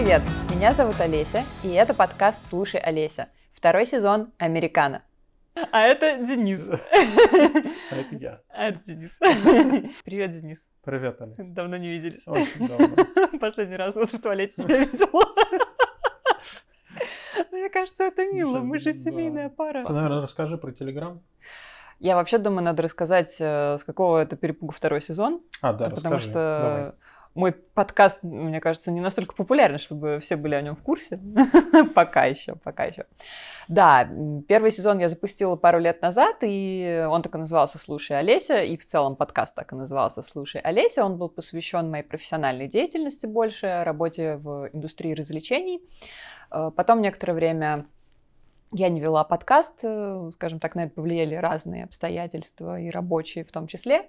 [0.00, 0.22] привет!
[0.54, 3.30] Меня зовут Олеся, и это подкаст «Слушай, Олеся».
[3.52, 5.02] Второй сезон «Американо».
[5.72, 6.60] А это Денис.
[6.68, 8.40] А это я.
[8.48, 9.10] А это Денис.
[10.04, 10.58] Привет, Денис.
[10.84, 11.52] Привет, Олеся.
[11.52, 12.22] Давно не виделись.
[12.26, 13.38] Очень давно.
[13.40, 15.24] Последний раз вот в туалете тебя видела.
[17.50, 18.60] Мне кажется, это мило.
[18.60, 19.84] Мы же семейная пара.
[19.84, 21.20] Ты, наверное, расскажи про Телеграм.
[21.98, 25.40] Я вообще думаю, надо рассказать, э, с какого это перепуга второй сезон.
[25.60, 26.30] А, да, потому расскажи.
[26.30, 26.92] что Давай.
[27.38, 31.20] Мой подкаст, мне кажется, не настолько популярен, чтобы все были о нем в курсе.
[31.94, 33.06] пока еще, пока еще.
[33.68, 34.08] Да,
[34.48, 38.76] первый сезон я запустила пару лет назад, и он так и назывался «Слушай, Олеся», и
[38.76, 41.04] в целом подкаст так и назывался «Слушай, Олеся».
[41.04, 45.80] Он был посвящен моей профессиональной деятельности больше, работе в индустрии развлечений.
[46.50, 47.86] Э, Потом некоторое время
[48.72, 53.52] я не вела подкаст, э, скажем так, на это повлияли разные обстоятельства, и рабочие в
[53.52, 54.08] том числе.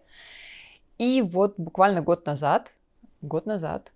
[0.97, 2.73] И вот буквально год назад,
[3.21, 3.91] год назад,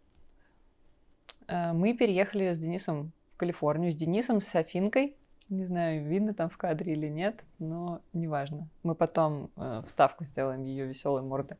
[1.48, 5.16] э, мы переехали с Денисом в Калифорнию, с Денисом, с Афинкой.
[5.50, 8.70] Не знаю, видно там в кадре или нет, но неважно.
[8.82, 11.58] Мы потом э, вставку сделаем ее веселой морды.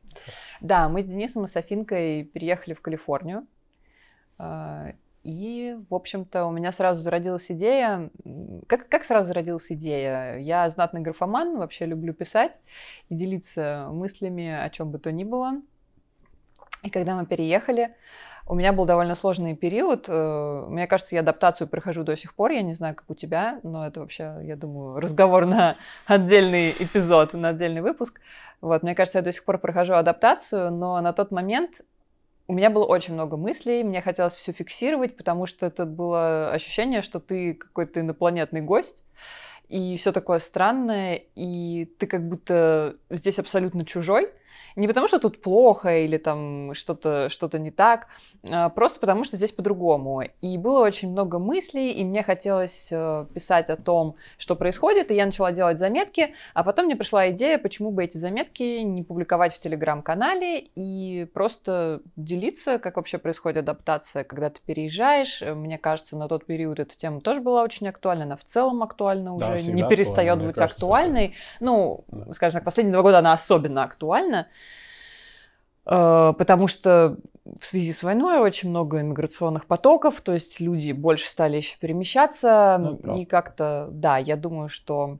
[0.60, 3.46] Да, мы с Денисом и с Афинкой переехали в Калифорнию.
[4.38, 8.10] Э, И, в общем-то, у меня сразу зародилась идея.
[8.66, 10.36] Как, как сразу зародилась идея?
[10.38, 12.60] Я знатный графоман, вообще люблю писать
[13.08, 15.62] и делиться мыслями о чем бы то ни было.
[16.84, 17.94] И когда мы переехали,
[18.46, 20.04] у меня был довольно сложный период.
[20.06, 22.50] Э, Мне кажется, я адаптацию прохожу до сих пор.
[22.50, 27.32] Я не знаю, как у тебя, но это вообще, я думаю, разговор на отдельный эпизод,
[27.32, 28.20] на отдельный выпуск.
[28.60, 31.80] Вот, мне кажется, я до сих пор прохожу адаптацию, но на тот момент
[32.46, 37.00] у меня было очень много мыслей, мне хотелось все фиксировать, потому что это было ощущение,
[37.00, 39.04] что ты какой-то инопланетный гость,
[39.70, 44.28] и все такое странное, и ты как будто здесь абсолютно чужой.
[44.76, 48.08] Не потому, что тут плохо или там что-то что не так,
[48.50, 50.22] а просто потому, что здесь по-другому.
[50.40, 55.14] И было очень много мыслей, и мне хотелось э, писать о том, что происходит, и
[55.14, 59.54] я начала делать заметки, а потом мне пришла идея, почему бы эти заметки не публиковать
[59.54, 65.42] в Телеграм-канале и просто делиться, как вообще происходит адаптация, когда ты переезжаешь.
[65.42, 68.82] Э, Мне кажется, на тот период эта тема тоже была очень актуальна, она в целом
[68.82, 71.34] актуальна Да, уже, не перестает актуальна, быть кажется, актуальной.
[71.60, 72.34] Ну, Да.
[72.34, 74.43] скажем так, последние два года она особенно актуальна,
[75.86, 77.16] э, потому что
[77.60, 82.78] в связи с войной очень много иммиграционных потоков, то есть люди больше стали еще перемещаться,
[82.80, 83.20] Ну, правда.
[83.20, 85.18] и как-то, да, я думаю, что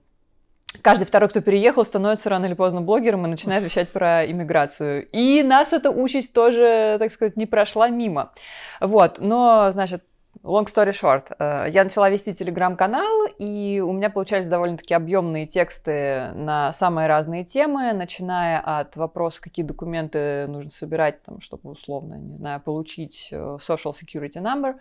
[0.80, 5.06] каждый второй, кто переехал, становится рано или поздно блогером и начинает вещать про иммиграцию.
[5.12, 8.32] И нас эта участь тоже, так сказать, не прошла мимо.
[8.80, 10.02] Вот, но, значит,
[10.44, 16.32] long story short, э, я начала вести телеграм-канал, и у меня получались довольно-таки объемные тексты
[16.34, 22.36] на самые разные темы, начиная от вопроса, какие документы нужно собирать, там, чтобы условно, не
[22.36, 24.74] знаю, получить э, social security number,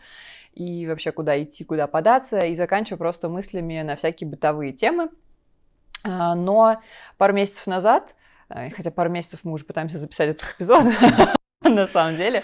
[0.54, 5.10] и вообще куда идти, куда податься, и заканчивая просто мыслями на всякие бытовые темы.
[6.04, 6.82] А, Но
[7.18, 8.16] пару месяцев назад,
[8.50, 10.84] э, хотя пару месяцев мы уже пытаемся записать этот эпизод,
[11.70, 12.44] на самом деле,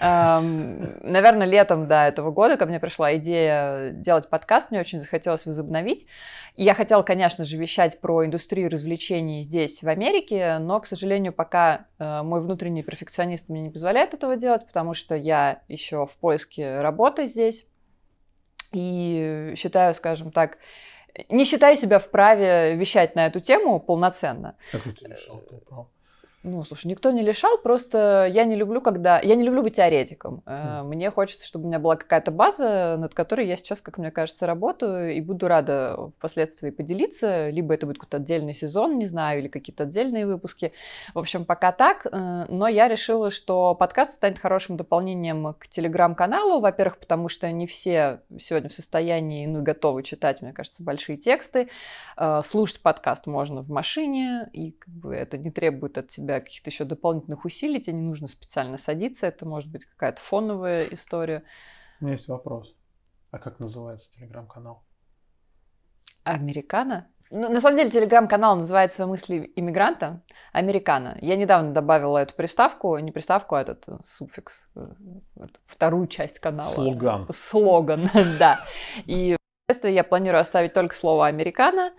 [0.00, 6.06] наверное, летом до этого года ко мне пришла идея делать подкаст, мне очень захотелось возобновить.
[6.54, 11.32] И я хотела, конечно же, вещать про индустрию развлечений здесь, в Америке, но, к сожалению,
[11.32, 16.16] пока э, мой внутренний перфекционист мне не позволяет этого делать, потому что я еще в
[16.18, 17.66] поиске работы здесь.
[18.72, 20.58] И считаю, скажем так,
[21.28, 24.56] не считаю себя вправе вещать на эту тему полноценно.
[24.70, 25.88] Как ты решил ты право?
[26.44, 29.20] Ну, слушай, никто не лишал, просто я не люблю, когда...
[29.20, 30.42] Я не люблю быть теоретиком.
[30.44, 30.88] Мгм.
[30.88, 34.44] Мне хочется, чтобы у меня была какая-то база, над которой я сейчас, как мне кажется,
[34.46, 37.48] работаю, и буду рада впоследствии поделиться.
[37.50, 40.72] Либо это будет какой-то отдельный сезон, не знаю, или какие-то отдельные выпуски.
[41.14, 42.06] В общем, пока так.
[42.06, 46.58] э, Но я решила, что подкаст станет хорошим дополнением к телеграм-каналу.
[46.58, 51.68] Во-первых, потому что не все сегодня в состоянии, ну, готовы читать, мне кажется, большие тексты.
[52.16, 56.70] Э, Слушать подкаст можно в машине, и как бы это не требует от тебя каких-то
[56.70, 61.44] еще дополнительных усилий, тебе не нужно специально садиться, это может быть какая-то фоновая история.
[62.00, 62.74] У меня есть вопрос.
[63.30, 64.84] А как называется телеграм-канал?
[66.24, 67.08] Американо?
[67.34, 70.20] Ну, на самом деле, телеграм-канал называется «Мысли иммигранта»
[70.52, 71.16] Американо.
[71.22, 74.86] Я недавно добавила эту приставку, не приставку, а этот э, суффикс, э,
[75.36, 76.68] эту вторую часть канала.
[76.68, 77.26] Слоган.
[77.32, 78.66] Слоган, да.
[79.06, 79.36] И
[79.84, 81.92] я планирую оставить только слово «американо».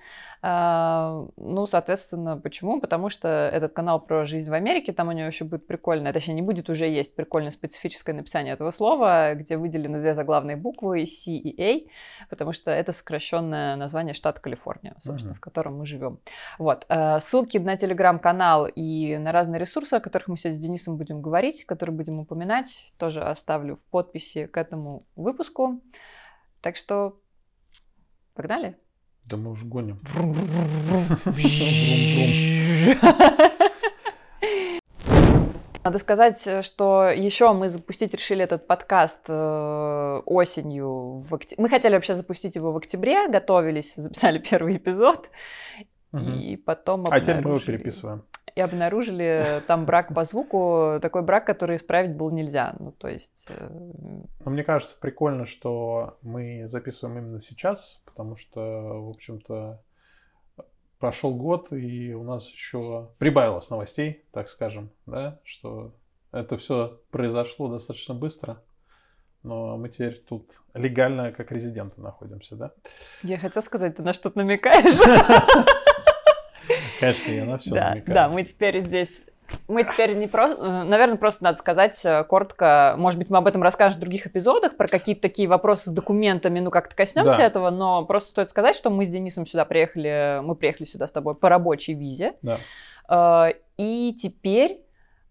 [0.45, 2.81] А, ну, соответственно, почему?
[2.81, 6.33] Потому что этот канал про жизнь в Америке, там у него еще будет прикольное, точнее,
[6.33, 11.31] не будет, уже есть прикольное специфическое написание этого слова, где выделены две заглавные буквы C
[11.31, 11.89] и A,
[12.29, 15.37] потому что это сокращенное название штата Калифорния, собственно, uh-huh.
[15.37, 16.19] в котором мы живем.
[16.59, 16.85] Вот.
[16.89, 21.21] А, ссылки на телеграм-канал и на разные ресурсы, о которых мы сегодня с Денисом будем
[21.21, 25.79] говорить, которые будем упоминать, тоже оставлю в подписи к этому выпуску.
[26.59, 27.17] Так что
[28.33, 28.75] погнали!
[29.25, 29.99] Да мы уже гоним.
[35.83, 41.25] Надо сказать, что еще мы запустить решили этот подкаст э, осенью.
[41.27, 41.53] В окт...
[41.57, 45.29] Мы хотели вообще запустить его в октябре, готовились, записали первый эпизод.
[46.13, 46.21] Угу.
[46.21, 48.23] И потом А теперь мы его переписываем
[48.55, 52.75] и обнаружили там брак по звуку, такой брак, который исправить было нельзя.
[52.79, 53.49] Ну, то есть...
[53.49, 59.81] Но мне кажется, прикольно, что мы записываем именно сейчас, потому что, в общем-то,
[60.99, 65.95] прошел год, и у нас еще прибавилось новостей, так скажем, да, что
[66.31, 68.61] это все произошло достаточно быстро.
[69.41, 72.71] Но мы теперь тут легально как резиденты находимся, да?
[73.23, 74.95] Я хотела сказать, ты на что-то намекаешь?
[76.99, 78.15] Конечно, я на все да, намекаю.
[78.15, 79.21] Да, мы теперь здесь
[79.67, 83.47] мы теперь не просто, э, наверное, просто надо сказать э, коротко, может быть, мы об
[83.47, 87.43] этом расскажем в других эпизодах, про какие-то такие вопросы с документами, ну, как-то коснемся да.
[87.45, 91.11] этого, но просто стоит сказать, что мы с Денисом сюда приехали, мы приехали сюда с
[91.11, 92.57] тобой по рабочей визе, да.
[93.09, 94.81] Э, и теперь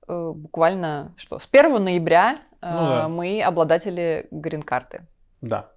[0.09, 3.09] буквально, что, с 1 ноября ну, да.
[3.09, 5.06] мы обладатели грин-карты.
[5.41, 5.70] Да,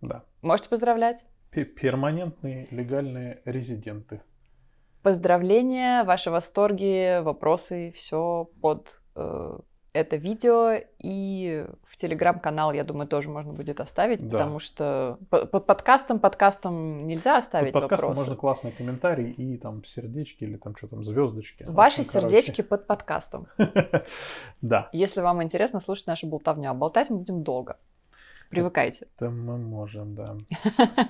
[0.00, 0.24] да.
[0.42, 1.24] Можете поздравлять?
[1.50, 4.22] Перманентные легальные резиденты
[5.08, 9.58] поздравления, ваши восторги, вопросы, все под э,
[9.94, 14.36] это видео и в телеграм-канал, я думаю, тоже можно будет оставить, да.
[14.36, 18.28] потому что под подкастом, подкастом нельзя оставить под подкастом вопросы.
[18.28, 21.64] можно классные комментарии и там сердечки или там что там звездочки.
[21.66, 22.68] Ваши общем, сердечки короче.
[22.68, 23.46] под подкастом.
[24.60, 24.90] Да.
[24.92, 27.78] Если вам интересно слушать нашу болтовню, а болтать мы будем долго.
[28.50, 29.06] Привыкайте.
[29.16, 30.36] Это мы можем, да.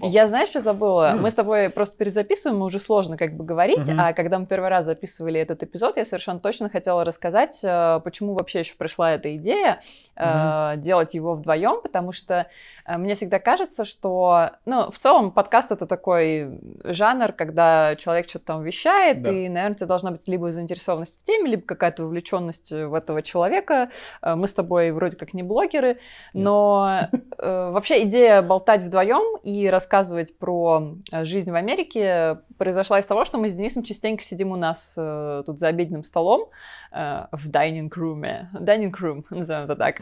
[0.00, 1.16] Я знаешь, что забыла?
[1.18, 4.84] Мы с тобой просто перезаписываем, уже сложно как бы говорить, а когда мы первый раз
[4.84, 9.80] записывали этот эпизод, я совершенно точно хотела рассказать, э, почему вообще еще пришла эта идея
[10.16, 12.46] э, делать его вдвоем, потому что
[12.86, 18.46] э, мне всегда кажется, что, ну, в целом подкаст это такой жанр, когда человек что-то
[18.46, 22.94] там вещает, и, наверное, тебе должна быть либо заинтересованность в теме, либо какая-то вовлеченность в
[22.94, 23.90] этого человека.
[24.22, 25.98] Мы с тобой вроде как не блогеры,
[26.32, 27.08] но
[27.38, 33.38] вообще идея болтать вдвоем и рассказывать про э, жизнь в Америке произошла из того, что
[33.38, 36.48] мы с Денисом частенько сидим у нас э, тут за обеденным столом
[36.92, 39.96] э, в dining room, dining room, назовем это так,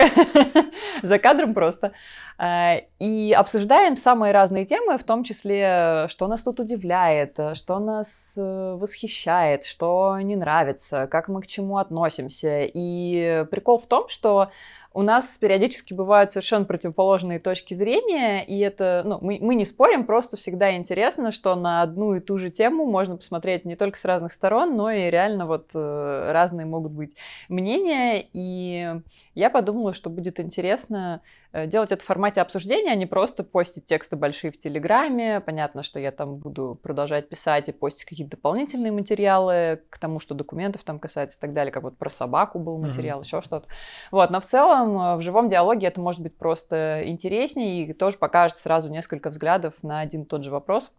[1.03, 1.93] за кадром просто,
[2.39, 8.35] э, и обсуждаем самые разные темы, в том числе, что нас тут удивляет, что нас
[8.37, 12.65] э, восхищает, что не нравится, как мы к чему относимся.
[12.65, 14.51] И прикол в том, что
[14.99, 20.05] у нас периодически бывают совершенно противоположные точки зрения, и это, ну, мы, мы не спорим,
[20.05, 24.05] просто всегда интересно, что на одну и ту же тему можно посмотреть не только с
[24.05, 27.15] разных сторон, но и реально вот э, разные могут быть
[27.49, 29.01] мнения, и
[29.37, 31.21] я подумала, что будет интересно
[31.53, 35.41] делать это в формате обсуждения, а не просто постить тексты большие в Телеграме.
[35.41, 40.35] Понятно, что я там буду продолжать писать и постить какие-то дополнительные материалы к тому, что
[40.35, 43.25] документов там касается и так далее, как вот про собаку был материал, mm-hmm.
[43.25, 43.67] еще что-то.
[44.11, 48.19] Вот, но в целом э, в живом диалоге это может быть просто интереснее и тоже
[48.19, 50.95] покажет сразу несколько взглядов на один и тот же вопрос.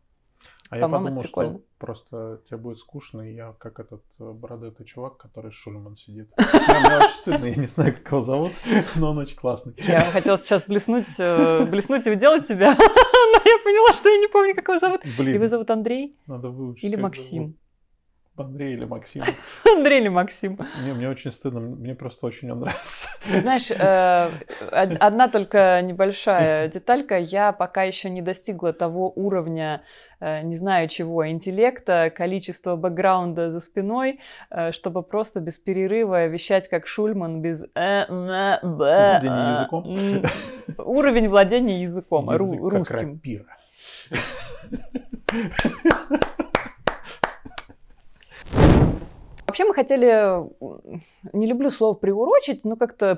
[0.70, 5.18] А я подумал, что просто тебе будет скучно, и я как этот э, бородатый чувак,
[5.18, 6.30] который Шульман сидит.
[6.38, 8.52] Мне очень стыдно, я не знаю, как его зовут,
[8.96, 9.74] но он очень классный.
[9.78, 14.28] Я хотела сейчас блеснуть, э, блеснуть и уделать тебя, но я поняла, что я не
[14.28, 15.02] помню, как его зовут.
[15.18, 15.34] Блин.
[15.36, 16.16] Его зовут Андрей?
[16.28, 16.84] Надо выучить.
[16.84, 17.56] Или Максим?
[18.40, 19.24] Андрей или Максим?
[19.66, 20.58] Андрей или Максим?
[20.84, 23.10] Не, мне очень стыдно, мне просто очень он нравится.
[23.26, 24.32] Знаешь, э,
[24.72, 27.18] одна только небольшая деталька.
[27.18, 29.84] Я пока еще не достигла того уровня,
[30.20, 34.20] э, не знаю чего, интеллекта, количества бэкграунда за спиной,
[34.50, 37.66] э, чтобы просто без перерыва вещать как Шульман, без...
[37.76, 40.24] Владение языком?
[40.78, 43.20] Уровень владения языком, русским.
[49.50, 50.48] Вообще мы хотели,
[51.34, 53.16] не люблю слово приурочить, но как-то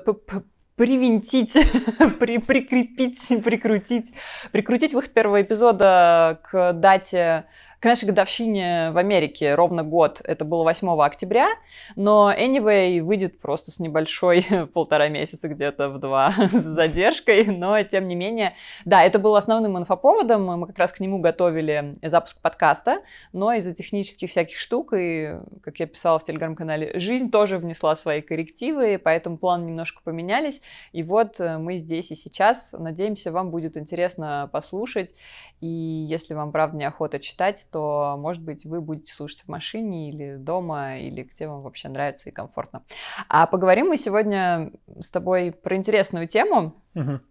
[0.76, 1.52] привинтить,
[2.18, 4.06] при, прикрепить, прикрутить,
[4.50, 7.44] прикрутить выход первого эпизода к дате
[7.82, 10.20] к нашей годовщине в Америке ровно год.
[10.22, 11.48] Это было 8 октября,
[11.96, 18.06] но Anyway выйдет просто с небольшой полтора месяца где-то в два с задержкой, но тем
[18.06, 23.00] не менее, да, это был основным инфоповодом, мы как раз к нему готовили запуск подкаста,
[23.32, 28.20] но из-за технических всяких штук и, как я писала в телеграм-канале, жизнь тоже внесла свои
[28.20, 30.60] коррективы, поэтому планы немножко поменялись,
[30.92, 32.76] и вот э, мы здесь и сейчас.
[32.78, 35.16] Надеемся, вам будет интересно послушать,
[35.60, 40.36] и если вам, правда, неохота читать, то, может быть, вы будете слушать в машине или
[40.36, 42.84] дома, или где вам вообще нравится и комфортно.
[43.28, 46.74] А поговорим мы сегодня с тобой про интересную тему.
[46.94, 47.22] Мгм.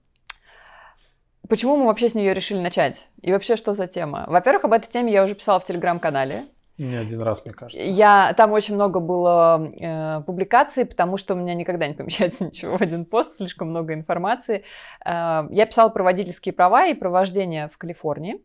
[1.48, 3.10] Почему мы вообще с нее решили начать?
[3.22, 4.26] И вообще, что за тема?
[4.28, 6.46] Во-первых, об этой теме я уже писала в телеграм-канале.
[6.78, 7.84] Не один раз, мне кажется.
[7.84, 12.78] Я, там очень много было э, публикаций, потому что у меня никогда не помещается ничего
[12.78, 14.64] в один пост, слишком много информации.
[15.06, 18.42] Э, я писала про водительские права и про вождение в Калифорнии.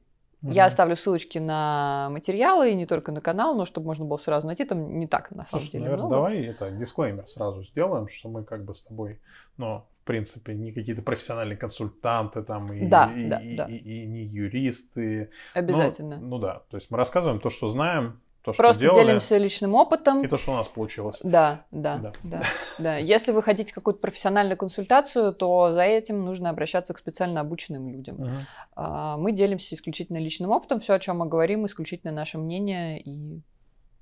[0.49, 0.69] Я Мгм.
[0.69, 4.65] оставлю ссылочки на материалы, и не только на канал, но чтобы можно было сразу найти,
[4.65, 6.15] там не так, на самом Слушай, деле, наверное, много.
[6.17, 9.19] давай это дисклеймер сразу сделаем, что мы как бы с тобой,
[9.57, 13.65] ну, в принципе, не какие-то профессиональные консультанты там и, Да, и, да, и- да.
[13.67, 15.31] и- и не юристы.
[15.55, 16.19] Ну, Обязательно.
[16.19, 19.75] Ну, да, то есть мы рассказываем то, что знаем, то, что Просто делали, делимся личным
[19.75, 20.25] опытом.
[20.25, 21.19] и то, что у нас получилось.
[21.23, 22.13] Да, да, Да.
[22.23, 22.43] да,
[22.79, 27.89] да, Если вы хотите какую-то профессиональную консультацию, то за этим нужно обращаться к специально обученным
[27.89, 28.47] людям.
[28.77, 33.43] А, Мы делимся исключительно личным опытом, все, о чем мы говорим, исключительно наше мнение и,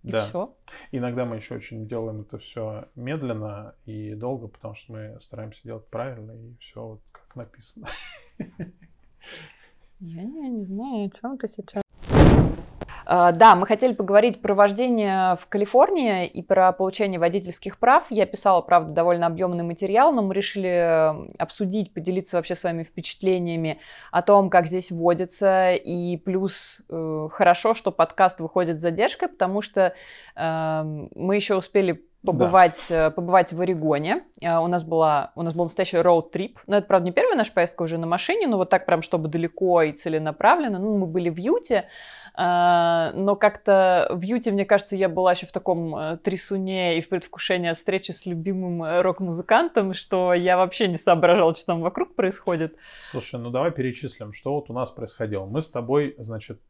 [0.02, 0.26] Да.
[0.26, 0.54] все.
[0.92, 5.86] Иногда мы еще очень делаем это все медленно и долго, потому что мы стараемся делать
[5.88, 7.88] правильно и все вот как написано.
[10.00, 11.83] Я не, не знаю, о чем ты сейчас.
[13.06, 18.04] А, Да, мы хотели поговорить про вождение в Калифорнии и про получение водительских прав.
[18.10, 23.78] Я писала, правда, довольно объемный материал, но мы решили э, обсудить, поделиться вообще своими впечатлениями
[24.10, 25.74] о том, как здесь водится.
[25.74, 29.94] И плюс э, хорошо, что подкаст выходит с задержкой, потому что
[30.36, 30.82] э,
[31.14, 34.24] мы еще успели побывать, э, побывать в Орегоне.
[34.40, 36.58] Э, У нас, была, у нас был настоящий роуд-трип.
[36.66, 39.28] Но это, правда, не первая наша поездка уже на машине, но вот так прям, чтобы
[39.28, 40.78] далеко и целенаправленно.
[40.78, 41.88] Ну, мы были в Юте,
[42.36, 47.08] э, но как-то в Юте, мне кажется, я была еще в таком трясуне и в
[47.08, 52.76] предвкушении встречи с любимым рок-музыкантом, что я вообще не соображала, что там вокруг происходит.
[53.10, 55.44] Слушай, ну давай перечислим, что вот у нас происходило.
[55.44, 56.60] Мы с тобой, значит,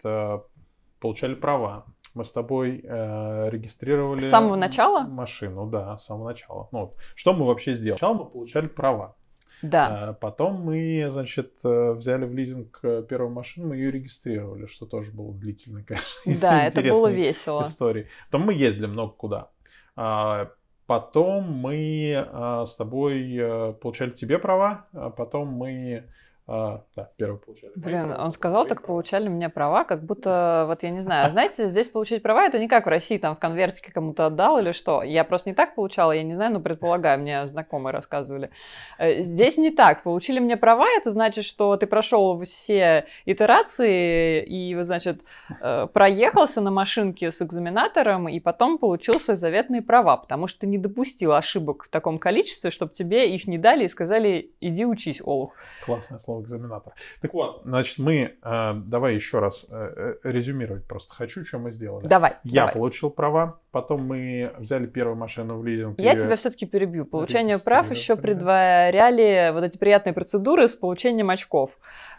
[1.05, 1.85] получали права.
[2.15, 4.21] Мы с тобой э, регистрировали...
[4.21, 5.01] С самого начала?
[5.01, 6.67] Машину, да, с самого начала.
[6.73, 7.99] Ну, вот, что мы вообще сделали?
[7.99, 9.15] Сначала мы получали права.
[9.61, 10.09] Да.
[10.09, 14.87] А потом мы, значит, э, взяли в лизинг э, первую машину, мы ее регистрировали, что
[14.87, 16.41] тоже было длительно, конечно.
[16.41, 17.61] Да, это было весело.
[17.61, 18.09] истории.
[18.31, 19.51] Потом мы ездили много куда.
[19.95, 20.49] А,
[20.87, 26.05] Потом мы а, с тобой получали тебе права, а потом мы...
[26.47, 27.73] а, Да, первый получали.
[27.75, 28.87] Блин, он сказал, так права.
[28.89, 32.69] получали мне права, как будто, вот я не знаю, знаете, здесь получить права, это не
[32.69, 35.03] как в России, там в конвертике кому-то отдал или что.
[35.03, 38.51] Я просто не так получала, я не знаю, но предполагаю, мне знакомые рассказывали.
[38.99, 40.03] Э, Здесь не так.
[40.03, 45.23] Получили мне права, это значит, что ты прошел все итерации и, значит,
[45.61, 50.67] э, проехался на машинке с экзаменатором и потом получил свои заветные права, потому что ты
[50.67, 55.21] не допустил ошибок в таком количестве, чтобы тебе их не дали и сказали, иди учись,
[55.25, 55.53] Олух.
[55.87, 56.93] Классное слово экзаменатор.
[57.21, 58.37] Так вот, значит, мы...
[58.43, 62.07] э, Давай еще раз э, э, резюмировать просто хочу, что мы сделали.
[62.07, 62.75] Давай, Я давай.
[62.75, 65.99] получил права, потом мы взяли первую машину в лизинг.
[65.99, 67.05] Я её- тебя все-таки перебью.
[67.05, 71.71] Получение прав еще предваряли вот эти приятные процедуры с получением очков.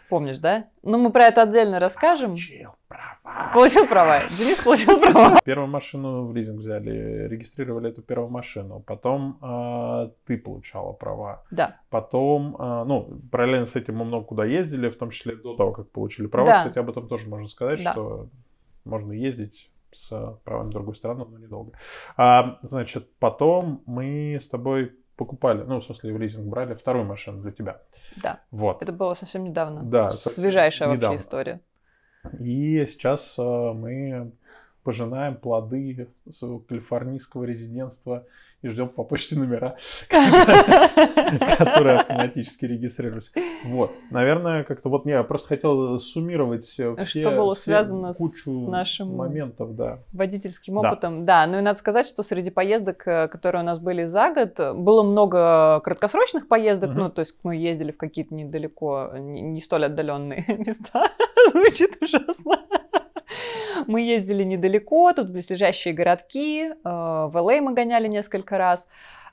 [0.08, 0.66] Помнишь, да?
[0.82, 2.30] Ну, мы про это отдельно расскажем.
[2.30, 3.52] Получил права.
[3.52, 4.22] Получил права.
[4.38, 5.38] Денис получил права.
[5.44, 8.80] Первую машину в лизинг взяли, регистрировали эту первую машину.
[8.86, 11.42] Потом э, ты получала права.
[11.50, 11.80] Да.
[11.90, 15.72] Потом, э, ну, параллельно с этим мы много куда ездили, в том числе до того,
[15.72, 16.46] как получили права.
[16.46, 16.58] Да.
[16.58, 17.92] Кстати, об этом тоже можно сказать, Да.
[17.92, 18.28] что
[18.84, 21.72] можно ездить с правами в другую страну, но недолго.
[22.16, 27.42] А, значит, потом мы с тобой покупали, ну, в смысле, в лизинг брали вторую машину
[27.42, 27.80] для тебя.
[28.16, 28.40] Да.
[28.50, 28.82] Вот.
[28.82, 29.82] Это было совсем недавно.
[29.82, 31.08] Да, Свежайшая недавно.
[31.08, 31.60] вообще история.
[32.38, 34.32] И сейчас э, мы
[34.82, 38.24] пожинаем плоды своего калифорнийского резидентства
[38.62, 39.76] и ждем по почте номера,
[40.08, 43.32] которые автоматически регистрируются.
[43.64, 48.46] Вот, наверное, как-то вот не, я просто хотел суммировать э, все, Что было связано с
[48.46, 50.00] нашим моментов, да.
[50.12, 51.24] водительским опытом.
[51.24, 51.46] Да.
[51.46, 55.02] ну и надо сказать, что среди поездок, э, которые у нас были за год, было
[55.02, 60.44] много краткосрочных поездок, ну, то есть мы ездили в какие-то недалеко, не, не столь отдаленные
[60.58, 61.10] места.
[61.52, 62.64] Звучит ужасно.
[63.86, 68.86] Мы ездили недалеко, тут близлежащие городки, э, в LA мы гоняли несколько раз.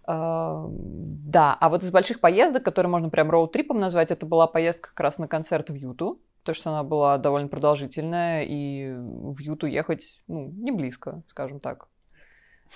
[0.07, 4.89] Э, Да, а вот из больших поездок, которые можно прям роуд-трипом назвать, это была поездка
[4.89, 6.19] как раз на концерт в Юту.
[6.43, 11.87] то, что она была довольно продолжительная, и в Юту ехать, ну, не близко, скажем так.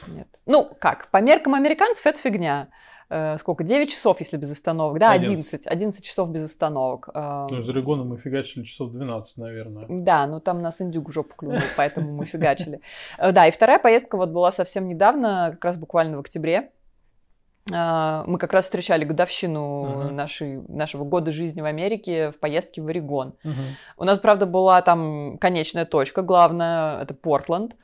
[0.07, 0.27] Нет.
[0.45, 2.69] Ну, как, по меркам американцев это фигня.
[3.09, 3.63] Э, сколько?
[3.63, 4.99] 9 часов, если без остановок.
[4.99, 5.65] Да, 11.
[5.65, 7.09] 11 часов без остановок.
[7.13, 9.85] Э, ну, из Орегона мы фигачили часов 12, наверное.
[9.87, 12.81] Да, ну там нас индюк в жопу клюнул, поэтому мы фигачили.
[13.17, 16.71] Э, да, и вторая поездка вот была совсем недавно, как раз буквально в октябре.
[17.71, 20.11] Э, мы как раз встречали годовщину uh-huh.
[20.11, 23.35] нашей, нашего года жизни в Америке в поездке в Орегон.
[23.43, 23.53] Uh-huh.
[23.97, 27.75] У нас, правда, была там конечная точка, главная, это Портленд.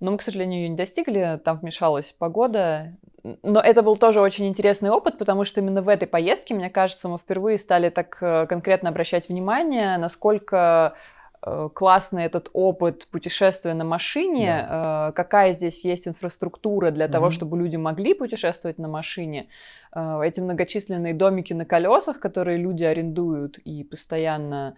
[0.00, 2.96] Но мы, к сожалению, ее не достигли, там вмешалась погода.
[3.42, 7.08] Но это был тоже очень интересный опыт, потому что именно в этой поездке, мне кажется,
[7.08, 10.94] мы впервые стали так э, конкретно обращать внимание, насколько
[11.42, 15.08] Э, классный этот опыт путешествия на машине, да.
[15.08, 17.10] Э, какая здесь есть инфраструктура для mm-hmm.
[17.10, 19.48] того, чтобы люди могли путешествовать на машине,
[19.92, 24.76] эти многочисленные домики на колесах, которые люди арендуют и постоянно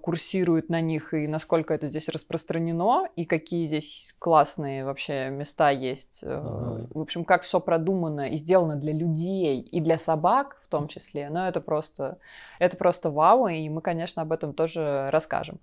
[0.00, 6.22] курсируют на них, и насколько это здесь распространено, и какие здесь классные вообще места есть.
[6.22, 6.88] Mm-hmm.
[6.94, 11.28] В общем, как все продумано и сделано для людей и для собак в том числе.
[11.28, 12.18] Но это просто,
[12.58, 15.58] это просто вау, и мы, конечно, об этом тоже расскажем.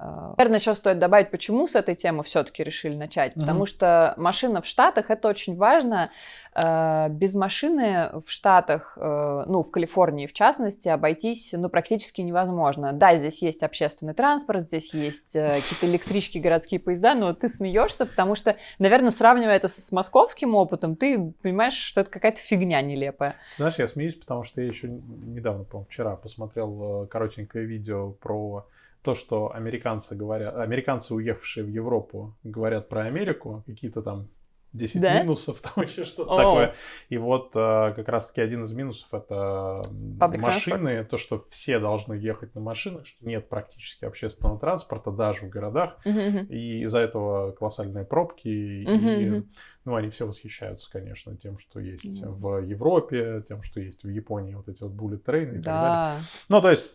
[0.00, 3.32] А, наверное, еще стоит добавить, почему с этой темы все-таки решили начать.
[3.32, 3.40] Mm-hmm.
[3.40, 6.10] Потому что машина в Штатах это очень важно.
[6.54, 12.92] А, без машины в Штатах, э, ну, в Калифорнии в частности, обойтись ну, практически невозможно.
[12.92, 18.06] Да, здесь есть общественный транспорт, здесь есть э, какие-то электрички, городские поезда, но ты смеешься,
[18.06, 23.34] потому что, наверное, сравнивая это с московским опытом, ты понимаешь, что это какая-то фигня нелепая.
[23.56, 28.66] Знаешь, я смеюсь, потому что я еще недавно, по вчера посмотрел э, коротенькое видео про
[29.08, 34.28] то, что американцы говорят, американцы, уехавшие в Европу, говорят про Америку, какие-то там
[34.74, 35.22] 10 да?
[35.22, 36.36] минусов, там еще что-то О.
[36.36, 36.74] такое.
[37.08, 39.80] И вот э, как раз-таки один из минусов это
[40.20, 41.04] Public машины, transport.
[41.04, 45.96] то, что все должны ехать на машинах, что нет практически общественного транспорта даже в городах,
[46.04, 46.46] uh-huh.
[46.48, 49.22] и из-за этого колоссальные пробки, uh-huh.
[49.22, 49.46] и
[49.86, 52.28] ну, они все восхищаются, конечно, тем, что есть uh-huh.
[52.28, 55.62] в Европе, тем, что есть в Японии, вот эти вот bullet train и да.
[55.62, 56.24] так далее.
[56.50, 56.90] Ну, то есть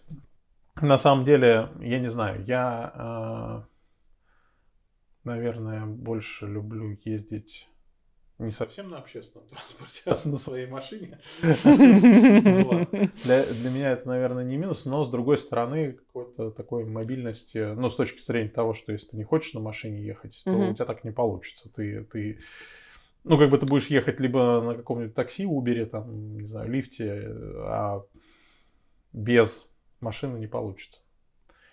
[0.83, 3.61] на самом деле, я не знаю, я, э,
[5.23, 7.69] наверное, больше люблю ездить
[8.37, 11.19] не совсем на общественном транспорте, а на своей машине.
[11.41, 17.89] для, для меня это, наверное, не минус, но с другой стороны, какой-то такой мобильности, ну,
[17.89, 20.85] с точки зрения того, что если ты не хочешь на машине ехать, то у тебя
[20.85, 21.71] так не получится.
[21.73, 22.39] Ты, ты,
[23.23, 27.33] ну, как бы ты будешь ехать либо на каком-нибудь такси, Uber, там, не знаю, лифте,
[27.59, 28.03] а
[29.13, 29.69] без
[30.03, 31.01] машины не получится.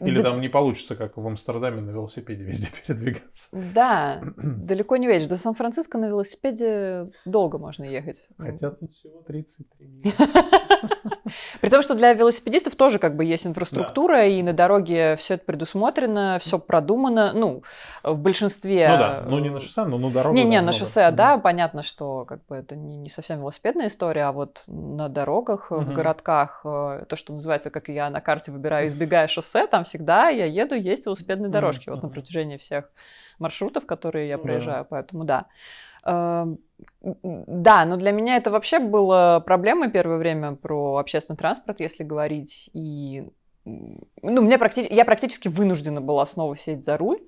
[0.01, 0.31] Или да.
[0.31, 3.49] там не получится, как в Амстердаме на велосипеде везде передвигаться.
[3.53, 5.27] Да, далеко не видишь.
[5.27, 8.29] До Сан-Франциско на велосипеде долго можно ехать.
[8.39, 10.13] Хотя тут всего 33 минуты.
[11.61, 14.25] При том, что для велосипедистов тоже как бы есть инфраструктура, да.
[14.25, 17.33] и на дороге все это предусмотрено, все продумано.
[17.33, 17.63] Ну,
[18.03, 18.89] в большинстве...
[18.89, 20.43] Ну да, ну не на шоссе, но на дороге.
[20.43, 24.33] Не-не, на шоссе, да, понятно, что как бы это не, не совсем велосипедная история, а
[24.33, 25.81] вот на дорогах, угу.
[25.81, 30.29] в городках, э, то, что называется, как я на карте выбираю, избегая шоссе, там всегда
[30.29, 31.97] я еду, есть велосипедные дорожки, угу.
[31.97, 32.91] вот на протяжении всех
[33.39, 35.47] маршрутов, которые я проезжаю, поэтому да.
[36.05, 36.59] Эм,
[37.03, 42.71] да, но для меня это вообще было проблемой первое время про общественный транспорт, если говорить.
[42.73, 43.29] И
[43.65, 44.87] ну, мне практи...
[44.91, 47.21] я практически вынуждена была снова сесть за руль,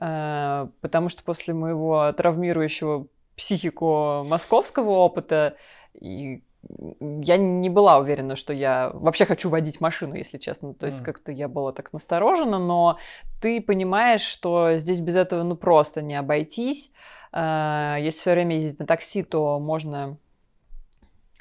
[0.00, 5.56] э, потому что после моего травмирующего психику московского опыта
[5.94, 6.42] и
[7.00, 10.74] я не была уверена, что я вообще хочу водить машину, если честно.
[10.74, 11.04] То есть mm.
[11.04, 12.98] как-то я была так насторожена, но
[13.40, 16.92] ты понимаешь, что здесь без этого ну просто не обойтись.
[17.32, 20.18] А, если все время ездить на такси, то можно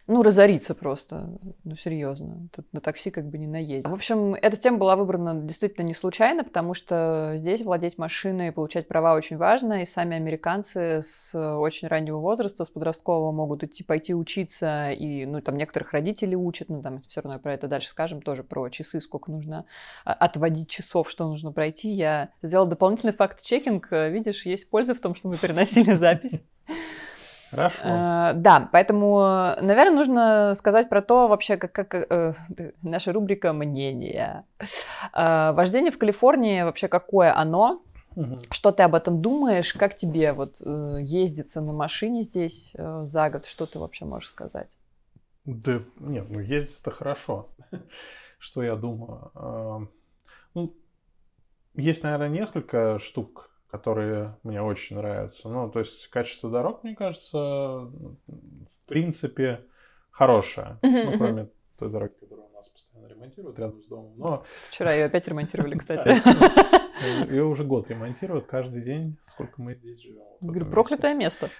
[0.08, 1.30] ну, разориться просто.
[1.64, 2.48] Ну, серьезно.
[2.54, 3.90] Тут на такси как бы не наездить.
[3.90, 8.52] В общем, эта тема была выбрана действительно не случайно, потому что здесь владеть машиной и
[8.52, 13.84] получать права очень важно, и сами американцы с очень раннего возраста, с подросткового могут идти,
[13.84, 17.90] пойти учиться, и, ну, там некоторых родителей учат, ну, там все равно про это дальше
[17.90, 19.66] скажем, тоже про часы, сколько нужно
[20.06, 21.90] а, отводить часов, что нужно пройти.
[21.92, 23.88] Я сделала дополнительный факт-чекинг.
[23.92, 26.42] Видишь, есть польза в том, что мы переносили запись.
[27.52, 27.82] Хорошо.
[27.84, 29.20] Э, да, поэтому,
[29.62, 32.34] наверное, нужно сказать про то вообще, как, как э,
[32.82, 34.46] наша рубрика «Мнение».
[35.14, 37.84] Э, вождение в Калифорнии, вообще какое оно?
[38.16, 38.40] Угу.
[38.52, 39.74] Что ты об этом думаешь?
[39.74, 43.46] Как тебе вот э, ездиться на машине здесь э, за год?
[43.46, 44.70] Что ты вообще можешь сказать?
[45.46, 47.50] Да нет, ну ездить это хорошо.
[48.40, 49.32] Что я думаю?
[49.36, 49.80] Э,
[50.56, 50.76] ну,
[51.76, 55.50] есть, наверное, несколько штук, которые мне очень нравятся.
[55.50, 57.90] Ну, то есть качество дорог, мне кажется, в
[58.86, 59.62] принципе,
[60.12, 60.78] хорошее.
[60.82, 61.48] Ну, кроме
[61.80, 64.14] той дороги, которую у нас постоянно ремонтируют рядом с домом.
[64.18, 64.44] Но...
[64.70, 66.10] Вчера ее опять ремонтировали, кстати.
[67.32, 70.22] Ее уже год ремонтируют каждый день, сколько мы здесь живем.
[70.42, 71.50] Говорю, проклятое место.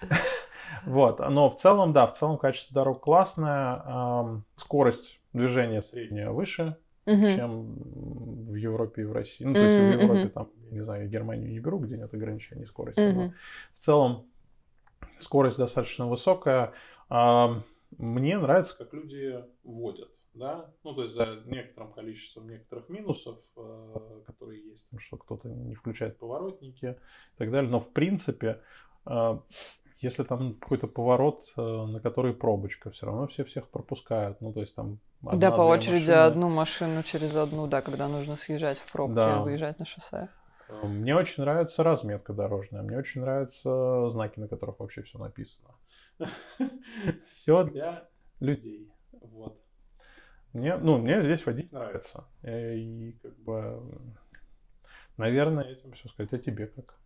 [0.86, 7.74] Вот, но в целом, да, в целом качество дорог классное, скорость движения средняя выше, чем
[8.46, 9.44] в Европе и в России.
[9.44, 13.00] Ну, то есть в Европе, там, не знаю, Германию не беру, где нет ограничений скорости,
[13.00, 13.32] но
[13.76, 14.26] в целом
[15.18, 16.72] скорость достаточно высокая.
[17.98, 24.22] Мне нравится, как люди водят да, ну то есть за некоторым количеством некоторых минусов, э,
[24.26, 26.96] которые есть, там, что кто-то не включает поворотники
[27.34, 28.62] и так далее, но в принципе,
[29.04, 29.38] э,
[30.02, 34.60] если там какой-то поворот, э, на который пробочка, все равно все всех пропускают, ну то
[34.60, 36.14] есть там одна, Да, по очереди машины.
[36.16, 39.38] одну машину через одну, да, когда нужно съезжать в пробки да.
[39.38, 40.28] и выезжать на шоссе.
[40.68, 45.70] Э, мне очень нравится разметка дорожная, мне очень нравятся знаки, на которых вообще все написано.
[47.28, 48.08] Все для
[48.40, 48.92] людей.
[49.12, 49.58] Вот.
[50.52, 52.24] Мне, ну, мне здесь водить нравится.
[52.42, 53.82] Э, и как бы,
[55.16, 56.32] наверное, этим все сказать.
[56.32, 56.98] А тебе как?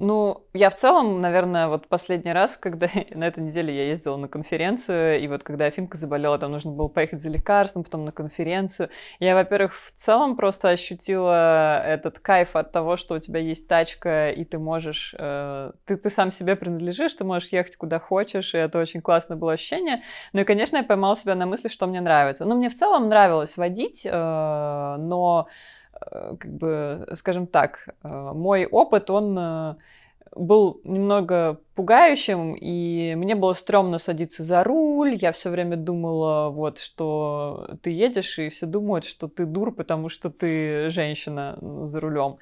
[0.00, 4.28] Ну, я в целом, наверное, вот последний раз, когда на этой неделе я ездила на
[4.28, 8.90] конференцию, и вот когда Афинка заболела, там нужно было поехать за лекарством, потом на конференцию.
[9.18, 14.30] Я, во-первых, в целом просто ощутила этот кайф от того, что у тебя есть тачка,
[14.30, 18.58] и ты можешь, э, ты, ты сам себе принадлежишь, ты можешь ехать куда хочешь, и
[18.58, 20.02] это очень классное было ощущение.
[20.32, 22.44] Ну и, конечно, я поймала себя на мысли, что мне нравится.
[22.44, 25.48] Ну, мне в целом нравилось водить, э, но
[26.10, 29.74] как бы, скажем так, э, мой опыт, он э,
[30.34, 35.14] был немного пугающим, и мне было стрёмно садиться за руль.
[35.14, 40.08] Я все время думала, вот, что ты едешь, и все думают, что ты дур, потому
[40.08, 42.38] что ты женщина за рулем.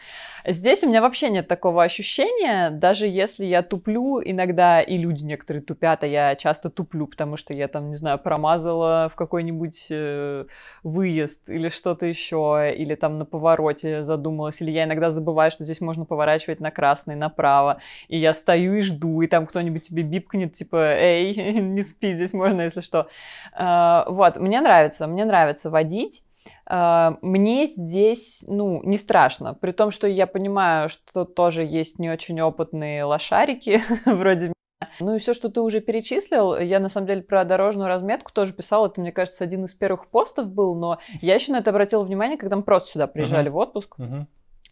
[0.46, 5.62] Здесь у меня вообще нет такого ощущения, даже если я туплю иногда, и люди некоторые
[5.62, 10.46] тупят, а я часто туплю, потому что я там, не знаю, промазала в какой-нибудь э,
[10.82, 15.82] выезд или что-то еще, или там на повороте задумалась, или я иногда забываю, что здесь
[15.82, 20.54] можно поворачивать на красный, направо, и я стою и жду, и там кто-нибудь тебе бипкнет,
[20.54, 23.08] типа, эй, не спи, здесь можно, если что.
[23.52, 26.22] А, вот, мне нравится, мне нравится водить.
[26.64, 32.08] А, мне здесь, ну, не страшно, при том, что я понимаю, что тоже есть не
[32.08, 34.54] очень опытные лошарики, вроде меня.
[35.00, 38.52] Ну и все, что ты уже перечислил, я на самом деле про дорожную разметку тоже
[38.52, 42.04] писала, это, мне кажется, один из первых постов был, но я еще на это обратила
[42.04, 43.54] внимание, когда мы просто сюда приезжали uh-huh.
[43.54, 43.94] в отпуск.
[43.98, 44.26] Uh-huh.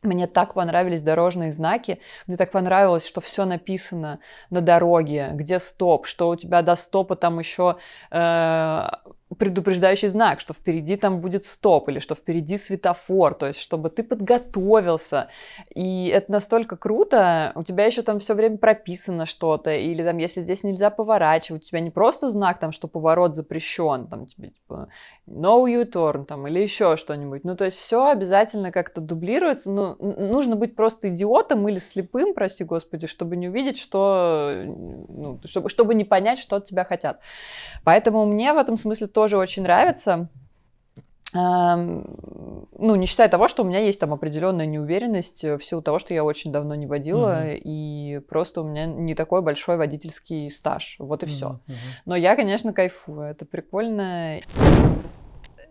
[0.04, 4.18] Мне так понравились дорожные знаки, мне так понравилось, что все написано
[4.50, 7.16] на дороге, где стоп, что у тебя до стопа?
[7.16, 7.78] Там еще
[8.10, 8.82] э,
[9.38, 14.02] предупреждающий знак, что впереди там будет стоп или что впереди светофор, то есть чтобы ты
[14.02, 15.28] подготовился.
[15.74, 20.40] И это настолько круто, у тебя еще там все время прописано что-то, или там, если
[20.40, 24.88] здесь нельзя поворачивать, у тебя не просто знак там, что поворот запрещен, там тебе типа
[25.26, 27.44] no U-turn там или еще что-нибудь.
[27.44, 29.70] Ну, то есть все обязательно как-то дублируется.
[29.70, 35.68] Ну, нужно быть просто идиотом или слепым, прости господи, чтобы не увидеть, что, ну, чтобы,
[35.70, 37.20] чтобы не понять, что от тебя хотят.
[37.84, 40.28] Поэтому мне в этом смысле тоже очень нравится.
[41.32, 46.12] Ну, не считая того, что у меня есть там определенная неуверенность в силу того, что
[46.12, 47.60] я очень давно не водила, mm-hmm.
[47.64, 50.96] и просто у меня не такой большой водительский стаж.
[50.98, 51.58] Вот и все.
[51.66, 51.74] Mm-hmm.
[52.04, 53.22] Но я, конечно, кайфую.
[53.22, 54.40] Это прикольно.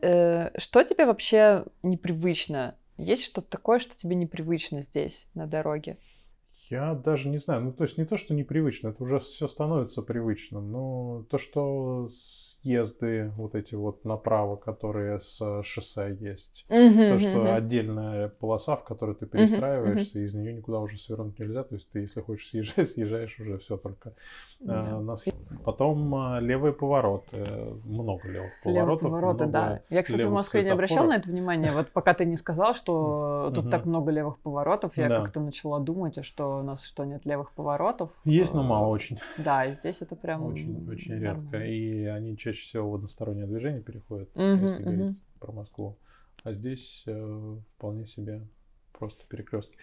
[0.02, 2.76] Э, что тебе вообще непривычно?
[2.98, 5.98] Есть что-то такое, что тебе непривычно здесь, на дороге?
[6.70, 7.62] Я даже не знаю.
[7.62, 10.72] Ну, то есть не то, что непривычно, это уже все становится привычным.
[10.72, 12.10] Но то, что
[12.64, 16.66] съезды вот эти вот направо, которые с шоссе есть.
[16.70, 17.54] Mm-hmm, то, что mm-hmm.
[17.54, 20.26] отдельная полоса, в которой ты перестраиваешься, mm-hmm.
[20.26, 21.64] из нее никуда уже свернуть нельзя.
[21.64, 24.14] То есть ты, если хочешь съезжать, съезжаешь уже все только
[24.62, 24.98] mm-hmm.
[24.98, 25.18] э, на
[25.66, 27.46] Потом э, левые повороты.
[27.84, 28.66] Много левых поворотов.
[28.66, 29.82] Левые повороты, да.
[29.90, 31.72] Я, кстати, в Москве не обращал на это внимание.
[31.72, 36.18] Вот пока ты не сказал, что тут так много левых поворотов, я как-то начала думать,
[36.18, 38.10] а что у нас что, нет левых поворотов?
[38.24, 39.20] Есть, но мало очень.
[39.38, 40.46] Да, и здесь это прям...
[40.46, 41.58] Очень, очень редко.
[41.58, 44.84] И они чаще чаще всего в одностороннее движение переходят, uh-huh, если uh-huh.
[44.84, 45.98] говорить про Москву.
[46.44, 48.48] А здесь э, вполне себе
[48.92, 49.78] просто перекрестки.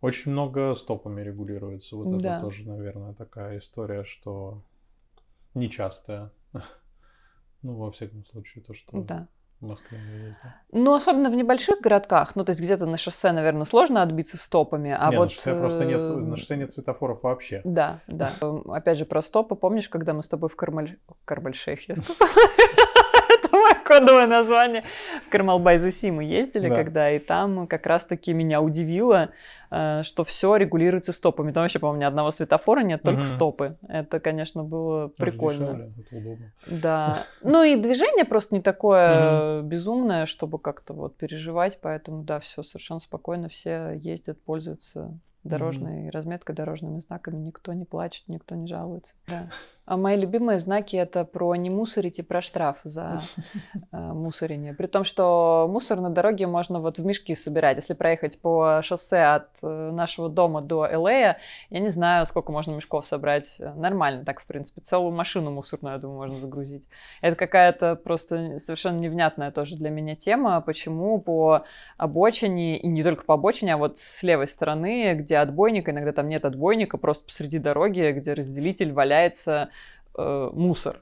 [0.00, 1.96] Очень много стопами регулируется.
[1.96, 2.36] Вот да.
[2.36, 4.62] это тоже, наверное, такая история, что
[5.54, 6.30] нечастая.
[7.62, 9.28] ну, во всяком случае, то, что да.
[9.64, 10.50] Москве не ездил.
[10.72, 12.36] Ну, особенно в небольших городках.
[12.36, 14.96] Ну, то есть где-то на шоссе, наверное, сложно отбиться стопами.
[14.98, 15.24] А не, вот...
[15.24, 17.60] на шоссе просто нет, на шоссе нет светофоров вообще.
[17.64, 18.32] Да, да.
[18.66, 19.54] Опять же, про стопы.
[19.54, 20.96] Помнишь, когда мы с тобой в Кармаль...
[21.88, 22.28] Я сказала?
[23.84, 24.84] Кодовое название.
[25.26, 26.74] В Кармалбай-Заси мы ездили Да.
[26.74, 29.30] когда, и там как раз-таки меня удивило,
[29.70, 31.52] э, что все регулируется стопами.
[31.52, 33.28] Там вообще, по-моему, ни одного светофора нет, только Мгм.
[33.28, 33.76] стопы.
[33.88, 35.66] Это, конечно, было прикольно.
[35.66, 36.52] дешевле, это удобно.
[36.66, 37.18] Да.
[37.42, 43.00] Ну и движение просто не такое безумное, чтобы как-то вот переживать, поэтому да, все совершенно
[43.00, 45.10] спокойно, все ездят, пользуются
[45.44, 49.14] дорожной разметкой, дорожными знаками, никто не плачет, никто не жалуется.
[49.28, 49.48] Да.
[49.86, 53.22] А мои любимые знаки это про не мусорить и про штраф за
[53.92, 54.72] э, мусорение.
[54.72, 57.76] При том, что мусор на дороге можно вот в мешки собирать.
[57.76, 61.36] Если проехать по шоссе от э, нашего дома до Элея,
[61.68, 63.56] я не знаю, сколько можно мешков собрать.
[63.58, 66.84] Нормально, так, в принципе, целую машину мусорную, я думаю, можно загрузить.
[67.20, 71.64] Это какая-то просто совершенно невнятная тоже для меня тема, почему по
[71.98, 76.30] обочине, и не только по обочине, а вот с левой стороны, где отбойник, иногда там
[76.30, 79.68] нет отбойника, просто посреди дороги, где разделитель валяется
[80.16, 81.00] э, мусор.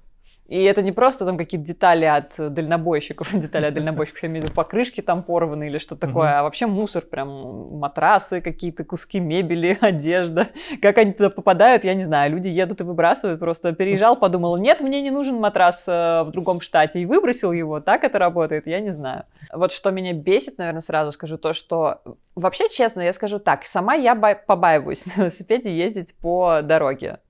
[0.48, 4.44] И это не просто там какие-то детали от дальнобойщиков, детали от дальнобойщиков, я имею в
[4.46, 6.38] виду покрышки там порваны или что такое, Мгм.
[6.38, 10.48] а вообще мусор, прям матрасы какие-то, куски мебели, одежда.
[10.82, 12.32] Как они туда попадают, я не знаю.
[12.32, 13.40] Люди едут и выбрасывают.
[13.40, 17.80] Просто переезжал, подумал, нет, мне не нужен матрас э, в другом штате, и выбросил его.
[17.80, 19.24] Так это работает, я не знаю.
[19.54, 22.02] Вот что меня бесит, наверное, сразу скажу, то, что
[22.34, 27.20] вообще, честно, я скажу так, сама я побаиваюсь на велосипеде ездить по дороге.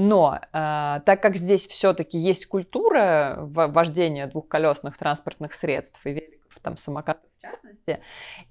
[0.00, 6.76] Но э, так как здесь все-таки есть культура вождения двухколесных транспортных средств и великов, там
[6.76, 8.00] самокатов частности,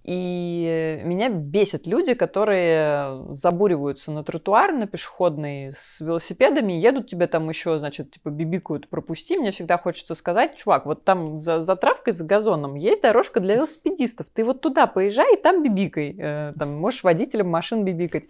[0.04, 7.50] и меня бесят люди, которые забуриваются на тротуар, на пешеходный с велосипедами, едут тебе там
[7.50, 9.38] еще, значит, типа бибикают, пропусти.
[9.38, 13.56] Мне всегда хочется сказать, чувак, вот там за, за травкой, за газоном есть дорожка для
[13.56, 14.28] велосипедистов.
[14.34, 16.16] Ты вот туда поезжай и там бибикай.
[16.18, 18.26] Э, там можешь водителем машин бибикать.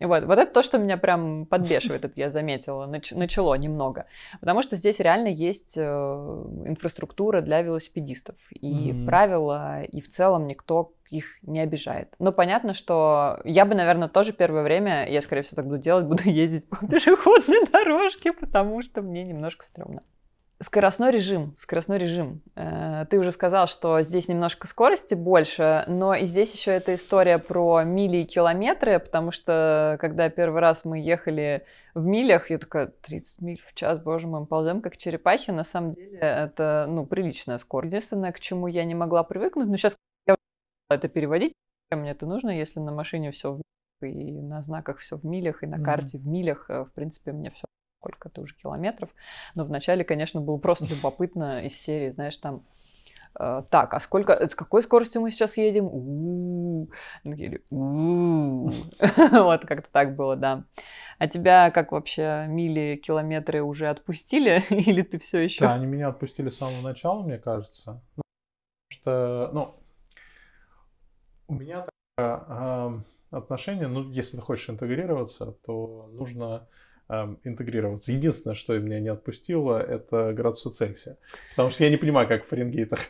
[0.00, 4.06] Вот, вот это то, что меня прям подбешивает, это я заметила, нач- начало немного.
[4.40, 5.82] Потому что здесь реально есть э,
[6.66, 8.34] инфраструктура для велосипедистов.
[8.50, 9.06] И Мгм.
[9.06, 12.14] правила, и в целом никто их не обижает.
[12.18, 16.06] Но понятно, что я бы, наверное, тоже первое время, я, скорее всего, так буду делать,
[16.08, 20.02] буду ездить по пешеходной дорожке, потому что мне немножко стрёмно.
[20.64, 22.40] Скоростной режим, скоростной режим.
[22.56, 27.38] Э, Ты уже сказал, что здесь немножко скорости больше, но и здесь еще эта история
[27.38, 32.86] про мили и километры, потому что когда первый раз мы ехали в милях, я такая,
[32.86, 37.04] 30 миль в час, боже мой, мы ползем как черепахи, на самом деле это, ну,
[37.04, 37.92] приличная скорость.
[37.92, 40.36] Единственное, к чему я не могла привыкнуть, но сейчас я
[40.88, 41.52] это переводить,
[41.90, 43.60] мне это нужно, если на машине все в
[44.02, 47.32] милях, и на знаках все в милях, и на карте в милях, э, в принципе,
[47.32, 47.66] мне все
[48.04, 49.08] сколько-то уже километров.
[49.54, 52.62] Но вначале, конечно, было просто любопытно из серии, знаешь, там
[53.38, 55.88] э, так, а сколько, с какой скоростью мы сейчас едем?
[59.32, 60.64] Вот как-то так было, да.
[61.18, 64.62] А тебя как вообще мили, километры уже отпустили?
[64.70, 65.60] Или ты все еще?
[65.60, 68.02] Да, они меня отпустили с самого начала, мне кажется.
[68.16, 68.22] Ну,
[68.90, 69.74] Потому что, ну,
[71.48, 71.86] у меня
[72.16, 76.68] такое ам, отношение, ну, если ты хочешь интегрироваться, то нужно
[77.08, 78.12] интегрироваться.
[78.12, 81.16] Единственное, что меня не отпустило, это градусы Цельсия.
[81.50, 83.00] Потому что я не понимаю, как в Фаренгейтах.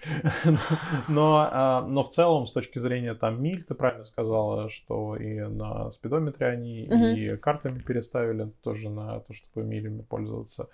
[1.08, 5.40] Но, а, но в целом, с точки зрения там миль, ты правильно сказала, что и
[5.40, 7.04] на спидометре они, Мгм.
[7.14, 10.68] и картами переставили тоже на то, чтобы милями пользоваться.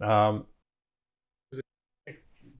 [0.00, 0.46] Ам,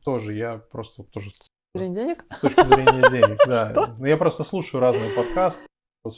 [0.04, 1.30] тоже я просто тоже
[1.74, 2.24] Зрение денег?
[2.30, 3.94] с точки зрения денег, да.
[3.98, 5.62] Ну, Я просто слушаю разные подкасты,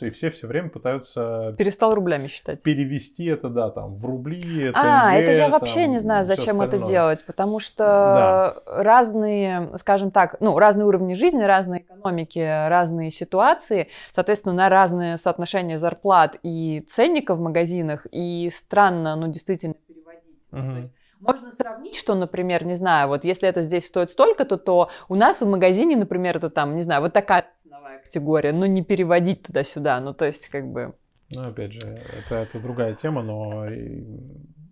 [0.03, 2.63] и все все время пытаются Перестал рублями считать.
[2.63, 6.61] перевести это, да, там, в рубли, А, тенге, это я вообще там, не знаю, зачем
[6.63, 8.83] это делать, потому что Да.
[8.83, 15.79] разные, скажем так, ну, разные уровни жизни, разные экономики, разные ситуации, соответственно, на разные соотношения
[15.79, 20.83] зарплат и ценников в магазинах, и странно, ну, действительно переводить.
[20.83, 25.15] Есть Можно сравнить, что, например, не знаю, вот если это здесь стоит столько-то, то у
[25.15, 27.45] нас в магазине, например, это там, не знаю, вот такая
[27.91, 30.95] ценовая категория, но не переводить туда-сюда, ну, то есть, как бы...
[31.31, 33.67] Ну, опять же, это, это другая тема, но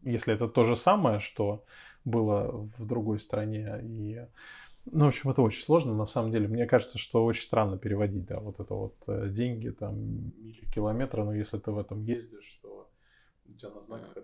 [0.02, 1.64] если это то же самое, что
[2.04, 4.20] было в другой стране, и,
[4.90, 6.48] ну, в общем, это очень сложно, на самом деле.
[6.48, 9.94] Мне кажется, что очень странно переводить, да, вот это вот э, деньги, там,
[10.42, 12.87] мили, километры, но если ты в этом ездишь, то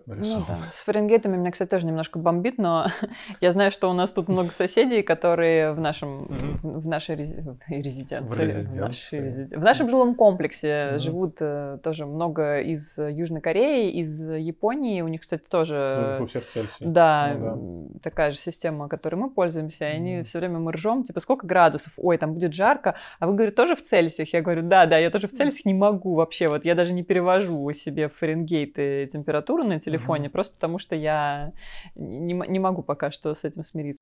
[0.07, 0.45] Ну нарисовано.
[0.47, 0.57] да.
[0.71, 2.87] С Фаренгейтами меня, кстати, тоже немножко бомбит, но
[3.41, 6.53] я знаю, что у нас тут много соседей, которые в нашем Мгм.
[6.61, 10.99] в в нашей рези- резиденции, В в, нашей резид- в нашем жилом комплексе Мгм.
[10.99, 15.01] живут э, тоже много из Южной Кореи, из Японии.
[15.01, 16.85] У них, кстати, тоже У всех Цельсий.
[16.85, 17.99] да, Ну да.
[18.01, 20.23] такая же система, которой мы пользуемся, и они Мгм.
[20.25, 21.91] все время мы ржем, типа, сколько градусов?
[21.97, 22.95] Ой, там будет жарко.
[23.19, 24.31] А вы, говорите, тоже в Цельсиях?
[24.33, 26.47] Я говорю, да, да, я тоже в Цельсиях не могу вообще.
[26.47, 30.31] Вот я даже не перевожу себе Фаренгейты температуру на телефоне, Мгм.
[30.31, 31.51] просто потому что я
[31.95, 34.01] не, не могу пока что с этим смириться.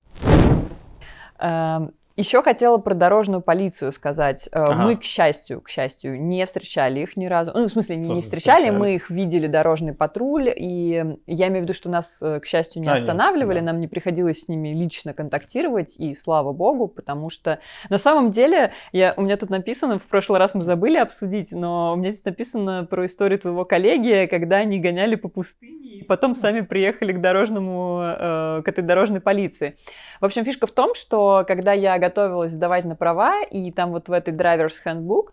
[2.15, 4.47] Еще хотела про дорожную полицию сказать.
[4.51, 4.75] Э, ага.
[4.83, 7.51] Мы, к счастью, к счастью, не встречали их ни разу.
[7.55, 11.61] Ну, в смысле, не, не встречали, встречали, мы их видели, дорожный патруль, и я имею
[11.61, 13.71] в виду, что нас, э, к счастью, не а, останавливали, нет, да.
[13.71, 18.73] нам не приходилось с ними лично контактировать, и слава богу, потому что на самом деле,
[18.91, 22.25] я, у меня тут написано, в прошлый раз мы забыли обсудить, но у меня здесь
[22.25, 25.72] написано про историю твоего коллеги, когда они гоняли по пустыне,
[26.03, 29.77] и потом сами приехали к дорожному, э, к этой дорожной полиции.
[30.19, 34.09] В общем, фишка в том, что когда я готовилась сдавать на права, и там вот
[34.09, 35.29] в этой Driver's Handbook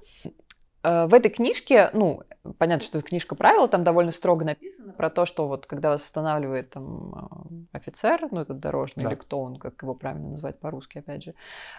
[0.82, 2.22] в этой книжке, ну,
[2.58, 6.02] понятно, что это книжка правил, там довольно строго написано про то, что вот когда вас
[6.02, 9.10] останавливает там э, офицер, ну, этот дорожный, да.
[9.10, 11.34] или кто он, как его правильно назвать по-русски, опять же,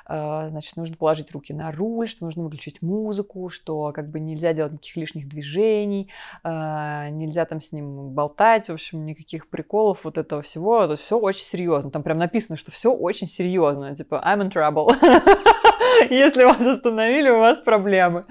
[0.08, 4.54] э, значит, нужно положить руки на руль, что нужно выключить музыку, что как бы нельзя
[4.54, 6.10] делать никаких лишних движений,
[6.44, 11.46] нельзя там с ним болтать, в общем, никаких приколов, вот этого всего, это все очень
[11.46, 11.92] серьезно.
[11.92, 14.92] Там прям написано, что все очень серьезно, типа I'm in trouble.
[16.10, 18.26] Если вас остановили, у вас проблемы.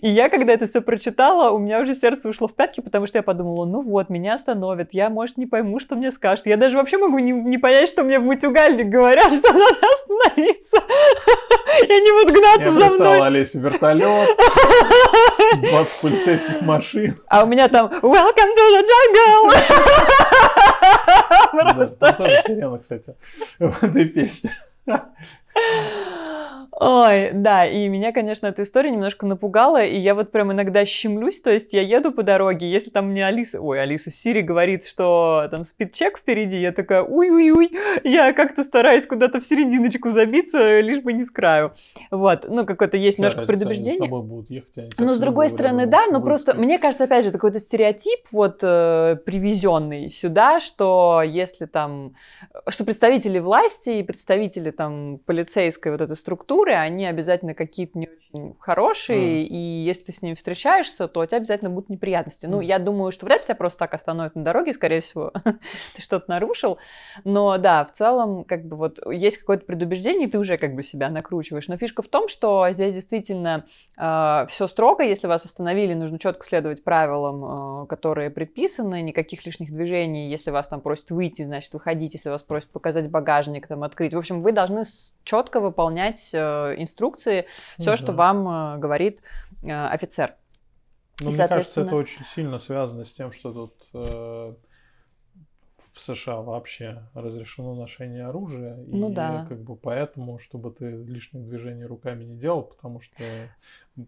[0.00, 3.18] И я, когда это все прочитала, у меня уже сердце ушло в пятки, потому что
[3.18, 6.46] я подумала, ну вот, меня остановят, я, может, не пойму, что мне скажут.
[6.46, 10.76] Я даже вообще могу не, не понять, что мне в мутюгальник говорят, что надо остановиться.
[11.86, 13.26] И они будут гнаться я за мной.
[13.26, 14.28] Олесю вертолет,
[15.60, 17.18] 20 полицейских машин.
[17.28, 19.50] А у меня там Welcome to the jungle!
[21.74, 21.96] Просто.
[22.00, 23.14] Да, тоже сирена, кстати,
[23.58, 24.54] в этой песне.
[26.82, 31.38] Ой, да, и меня, конечно, эта история немножко напугала, и я вот прям иногда щемлюсь,
[31.42, 35.46] то есть я еду по дороге, если там мне Алиса, ой, Алиса Сири говорит, что
[35.50, 37.70] там спидчек впереди, я такая, уй-уй-уй,
[38.04, 41.74] я как-то стараюсь куда-то в серединочку забиться, лишь бы не с краю.
[42.10, 44.08] Вот, ну, какое-то есть Кстати, немножко предубеждение.
[44.08, 47.60] С будут ехать, ну, с другой стороны, да, но просто, мне кажется, опять же, какой-то
[47.60, 52.14] стереотип вот э, привезенный сюда, что если там,
[52.68, 58.08] что представители власти и представители там полицейской вот этой структуры, партнеры, они обязательно какие-то не
[58.08, 59.46] очень хорошие, mm.
[59.46, 62.46] и если ты с ними встречаешься, то у тебя обязательно будут неприятности.
[62.46, 62.48] Mm.
[62.48, 65.32] Ну, я думаю, что вряд ли тебя просто так остановят на дороге, скорее всего,
[65.94, 66.78] ты что-то нарушил.
[67.24, 70.82] Но да, в целом, как бы вот есть какое-то предубеждение, и ты уже как бы
[70.82, 71.68] себя накручиваешь.
[71.68, 73.66] Но фишка в том, что здесь действительно
[73.98, 79.72] э, все строго, если вас остановили, нужно четко следовать правилам, э, которые предписаны, никаких лишних
[79.72, 80.30] движений.
[80.30, 84.14] Если вас там просят выйти, значит, выходить, если вас просят показать багажник, там, открыть.
[84.14, 84.84] В общем, вы должны
[85.24, 87.46] четко выполнять э, инструкции,
[87.78, 88.12] все, ну, что да.
[88.12, 89.22] вам э, говорит
[89.62, 90.36] э, офицер.
[91.20, 91.56] Ну, мне соответственно...
[91.56, 94.54] кажется, это очень сильно связано с тем, что тут э,
[95.92, 98.76] в США вообще разрешено ношение оружия.
[98.86, 99.44] Ну и да.
[99.48, 103.22] как бы поэтому, чтобы ты лишних движений руками не делал, потому что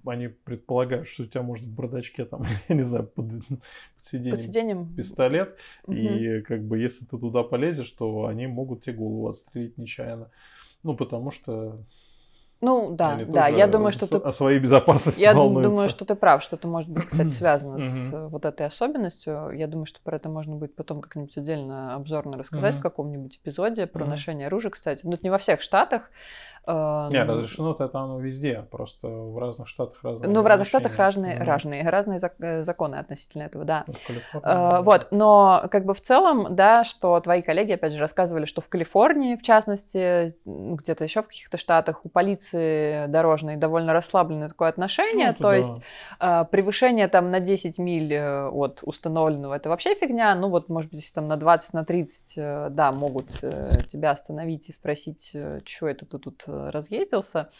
[0.06, 3.60] они предполагают, что у тебя может в бардачке там, я не знаю, под, под,
[4.02, 5.58] сиденьем, под сиденьем пистолет.
[5.86, 5.92] Угу.
[5.94, 10.30] И как бы если ты туда полезешь, то они могут тебе голову отстрелить нечаянно.
[10.82, 11.78] Ну, потому что
[12.62, 14.16] ну да, Они да, я думаю, что ты...
[14.16, 15.70] О своей безопасности Я волнуются.
[15.70, 19.50] думаю, что ты прав, что это может быть, кстати, связано с вот этой особенностью.
[19.50, 23.88] Я думаю, что про это можно будет потом как-нибудь отдельно обзорно рассказать в каком-нибудь эпизоде
[23.88, 25.04] про ношение оружия, кстати.
[25.04, 26.10] Ну, это не во всех штатах,
[26.66, 30.30] не, разрешено это оно везде, просто в разных штатах разные.
[30.30, 33.84] Ну, в разных штатах разные, mm разные, разные э, законы относительно этого, да.
[34.32, 38.60] Uh, вот, но как бы в целом, да, что твои коллеги, опять же, рассказывали, что
[38.60, 44.68] в Калифорнии, в частности, где-то еще в каких-то штатах у полиции дорожной довольно расслабленное такое
[44.68, 45.56] отношение, ну, то да.
[45.56, 45.80] есть
[46.20, 50.90] uh, превышение там на 10 миль э, от установленного, это вообще фигня, ну вот, может
[50.90, 56.06] быть, если там на 20, на 30, да, могут тебя остановить и спросить, что это
[56.06, 57.50] ты тут разъездился,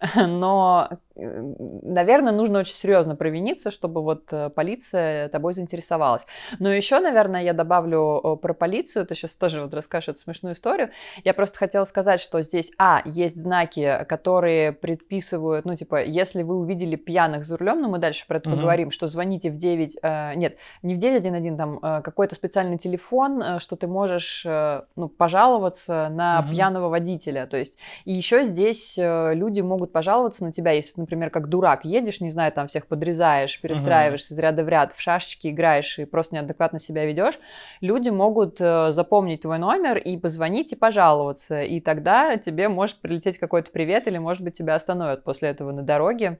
[0.16, 6.26] но, наверное, нужно очень серьезно провиниться, чтобы вот э, полиция тобой заинтересовалась.
[6.58, 10.90] Но еще, наверное, я добавлю про полицию, ты сейчас тоже вот расскажешь эту смешную историю.
[11.24, 16.56] Я просто хотела сказать, что здесь, а, есть знаки, которые предписывают, ну, типа, если вы
[16.56, 18.56] увидели пьяных за рулем, ну, мы дальше про это угу.
[18.56, 23.42] поговорим, что звоните в 9, э, нет, не в 911, там э, какой-то специальный телефон,
[23.42, 26.50] э, что ты можешь, э, ну, пожаловаться на угу.
[26.50, 27.46] пьяного водителя.
[27.46, 31.48] То есть, и еще здесь э, люди могут могут пожаловаться на тебя, если, например, как
[31.48, 35.98] дурак едешь, не знаю, там всех подрезаешь, перестраиваешься из ряда в ряд, в шашечки играешь
[35.98, 37.38] и просто неадекватно себя ведешь,
[37.80, 43.38] люди могут э, запомнить твой номер и позвонить и пожаловаться, и тогда тебе может прилететь
[43.38, 46.38] какой-то привет или, может быть, тебя остановят после этого на дороге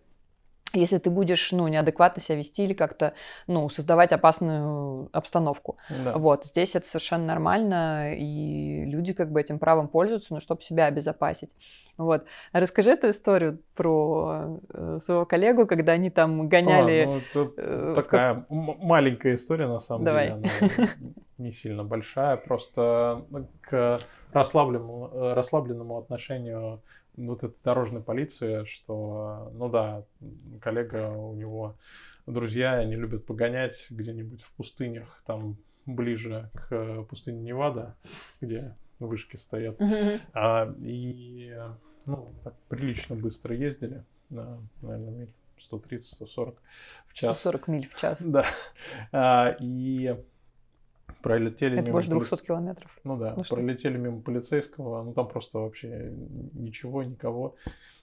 [0.78, 3.14] если ты будешь, ну, неадекватно себя вести или как-то,
[3.46, 5.76] ну, создавать опасную обстановку.
[6.04, 6.16] Да.
[6.16, 10.86] Вот, здесь это совершенно нормально, и люди как бы этим правом пользуются, ну, чтобы себя
[10.86, 11.50] обезопасить.
[11.96, 12.26] Вот.
[12.52, 17.04] Расскажи эту историю про э, своего коллегу, когда они там гоняли...
[17.04, 20.32] А, ну, это э, такая маленькая история, на самом Давай.
[20.32, 20.50] деле.
[20.60, 20.88] Она
[21.38, 23.24] не сильно большая, просто
[23.62, 23.98] к
[24.32, 26.82] расслабленному, э, расслабленному отношению
[27.16, 30.04] вот этой дорожной полиции, что, ну да,
[30.60, 31.76] коллега у него
[32.26, 35.56] друзья, они любят погонять где-нибудь в пустынях, там
[35.86, 37.96] ближе к пустыне Невада,
[38.40, 39.80] где вышки стоят.
[40.32, 41.56] А, и,
[42.04, 45.32] ну, так прилично быстро ездили, на, наверное, миль
[45.70, 46.56] 130-140
[47.06, 47.38] в час.
[47.38, 48.22] 140 миль в час.
[48.22, 48.44] Да.
[49.12, 50.16] А, и
[51.28, 51.92] пролетели Это мимо...
[51.92, 52.90] больше полиц- 200 километров.
[53.04, 53.56] Ну да, Ну что?
[53.56, 56.12] пролетели мимо полицейского, ну там просто вообще
[56.54, 57.56] ничего, никого.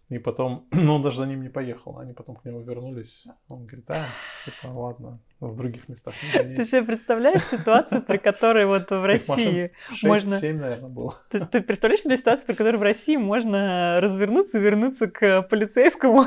[0.09, 3.25] И потом, ну он даже за ним не поехал, они потом к нему вернулись.
[3.47, 4.05] Он говорит, а,
[4.45, 6.63] типа, ладно, в других местах не Ты гони».
[6.65, 11.15] себе представляешь ситуацию, при которой вот в России Шесть, можно- семь, наверное, было.
[11.29, 16.25] Ты, ты представляешь себе ситуацию, при которой в России можно развернуться и вернуться к полицейскому,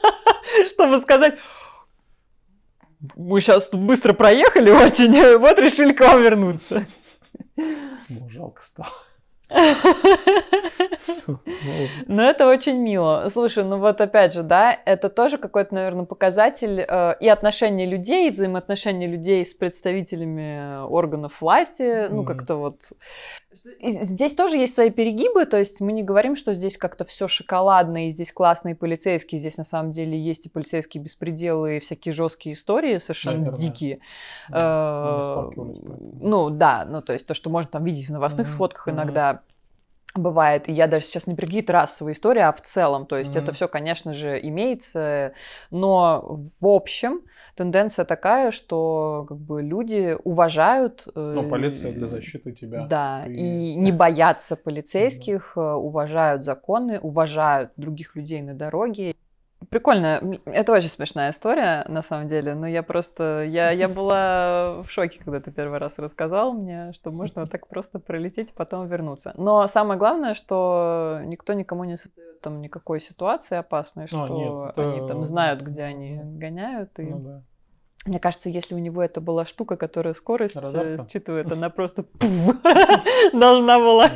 [0.66, 1.38] чтобы сказать,
[3.16, 6.86] мы сейчас тут быстро проехали очень, вот решили к вам вернуться.
[7.56, 8.88] Ну, жалко стало.
[12.06, 13.28] Ну, это очень мило.
[13.30, 18.28] Слушай, ну вот опять же, да, это тоже какой-то, наверное, показатель э, и отношения людей,
[18.28, 22.92] и взаимоотношения людей с представителями органов власти, ну, как-то вот...
[23.80, 27.26] И Здесь тоже есть свои перегибы, то есть мы не говорим, что здесь как-то все
[27.26, 32.12] шоколадно, и здесь классные полицейские, здесь на самом деле есть и полицейские беспределы, и всякие
[32.12, 33.58] жесткие истории совершенно Наверное.
[33.58, 33.98] дикие.
[34.52, 35.50] Э.
[36.20, 38.94] Ну да, ну то есть то, что можно там видеть в новостных мгм.
[38.94, 39.42] иногда
[40.18, 40.68] бывает.
[40.68, 43.06] И я даже сейчас не про какие-то расовые истории, а в целом.
[43.06, 43.54] То есть это Мгм.
[43.54, 45.32] все, конечно же, имеется,
[45.70, 47.22] но в общем
[47.54, 51.06] тенденция такая, что как бы люди уважают.
[51.14, 52.86] э, Ну, полиция для защиты тебя.
[52.86, 59.14] Да, Ты- и не боятся полицейских, э, уважают законы, уважают других людей на дороге.
[59.70, 64.90] Прикольно, это очень смешная история, на самом деле, но я просто, я, я была в
[64.90, 68.86] шоке, когда ты первый раз рассказал мне, что можно вот так просто пролететь и потом
[68.88, 69.32] вернуться.
[69.36, 74.54] Но самое главное, что никто никому не создает там никакой ситуации опасной, А, что нет,
[74.76, 77.42] это- они там знают, где они гоняют, и Ну да.
[78.06, 81.08] Мне кажется, если у него это была штука, которая скорость э, Радар-то?
[81.08, 82.04] считывает, она просто
[83.32, 84.10] должна была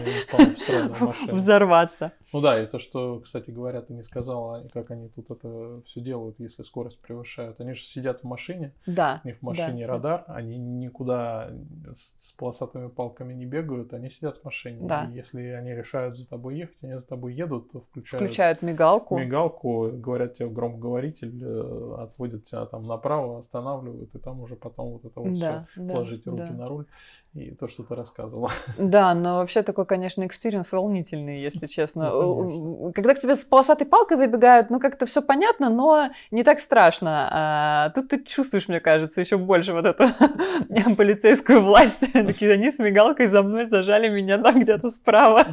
[1.01, 1.35] машина.
[1.35, 2.13] взорваться.
[2.33, 6.01] Ну да, и то, что, кстати говоря, ты не сказала, как они тут это все
[6.01, 7.61] делают, если скорость превышают.
[7.61, 9.21] Они же сидят в машине, Да.
[9.25, 9.93] у них в машине да.
[9.93, 11.51] радар, они никуда
[11.97, 14.79] с, полосатыми палками не бегают, они сидят в машине.
[14.87, 15.07] Да.
[15.11, 19.19] И если они решают за тобой ехать, они за тобой едут, включают, Включают мигалку.
[19.19, 24.93] мигалку, говорят тебе в громкоговоритель, э, отводят тебя там направо, останавливают, и там уже потом
[24.93, 26.55] вот это вот Да, все, да, положите руки да.
[26.55, 26.87] на руль.
[27.35, 28.51] И то, что ты рассказывала.
[28.77, 32.11] Да, но вообще такой, конечно, experience волнительный, если честно.
[32.11, 32.93] Конечно.
[32.93, 37.29] Когда к тебе с полосатой палкой выбегают, ну как-то все понятно, но не так страшно.
[37.31, 40.05] А тут ты чувствуешь, мне кажется, еще больше вот эту
[40.97, 42.01] полицейскую власть.
[42.13, 45.47] Такие, они с мигалкой за мной зажали меня там где-то справа.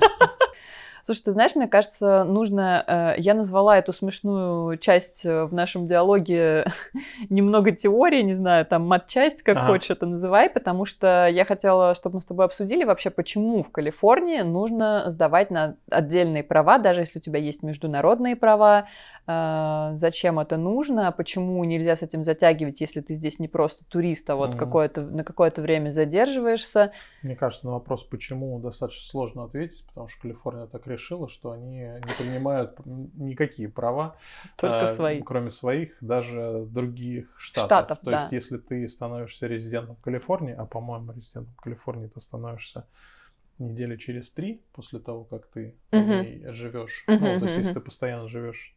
[1.07, 2.83] Слушай, ты знаешь, мне кажется, нужно...
[2.85, 6.65] э, Я назвала эту смешную часть э, в нашем диалоге
[7.29, 9.67] немного теории, не знаю, там матчасть, как Ага.
[9.67, 13.71] хочешь это называй, потому что я хотела, чтобы мы с тобой обсудили вообще, почему в
[13.71, 18.89] Калифорнии нужно сдавать на отдельные права, даже если у тебя есть международные права,
[19.27, 24.35] зачем это нужно, почему нельзя с этим затягивать, если ты здесь не просто турист, а
[24.35, 24.59] вот Мгм.
[24.59, 26.93] какое-то, на какое-то время задерживаешься.
[27.23, 31.79] Мне кажется, на вопрос, почему, достаточно сложно ответить, потому что Калифорния так решила, что они
[31.79, 34.15] не принимают никакие права,
[34.55, 35.21] Только а, свои.
[35.21, 37.67] кроме своих, даже других штатов.
[37.67, 38.17] Штатов, То да.
[38.17, 42.87] есть, если ты становишься резидентом Калифорнии, а, по-моему, резидентом Калифорнии ты становишься
[43.59, 46.21] недели через три после того, как ты Мгм.
[46.21, 47.03] ней живешь.
[47.07, 48.76] Мгм, Ну, то есть, если ты постоянно живешь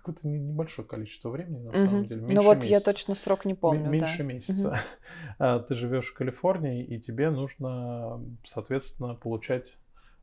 [0.00, 1.84] какое-то не- небольшое количество времени, на Мгм.
[1.86, 2.92] самом деле, Ну меньше вот я месяца.
[2.92, 3.90] точно срок не помню, М- да.
[3.90, 4.78] Меньше месяца.
[5.38, 9.76] А, Ты живешь в Калифорнии, и тебе нужно, соответственно, получать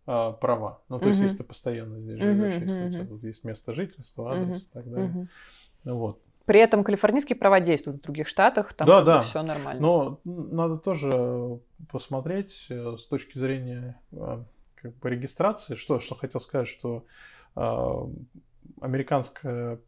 [0.09, 0.82] а, права.
[0.89, 1.25] Ну, то есть, Мгм.
[1.25, 4.89] если ты постоянно здесь живешь, если у тебя тут есть место жительства, адрес и так
[4.89, 5.28] далее.
[5.84, 6.21] Ну, Вот.
[6.45, 9.19] При этом калифорнийские права действуют в других штатах, там Да, да.
[9.21, 9.82] все нормально.
[9.82, 11.59] Но надо тоже
[11.91, 14.43] посмотреть э, с точки зрения э,
[14.75, 17.03] как бы регистрации, что, что хотел сказать, что
[17.57, 18.05] э,
[18.82, 19.80] американское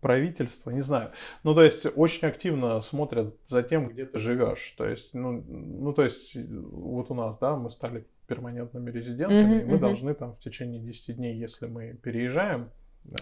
[0.00, 1.12] правительство, не знаю,
[1.42, 5.92] ну то есть очень активно смотрят за тем, где ты живешь, то есть, ну, ну
[5.92, 9.80] то есть вот у нас, да, мы стали перманентными резидентами, Мгм, и мы мгм.
[9.80, 12.70] должны там в течение 10 дней, если мы переезжаем,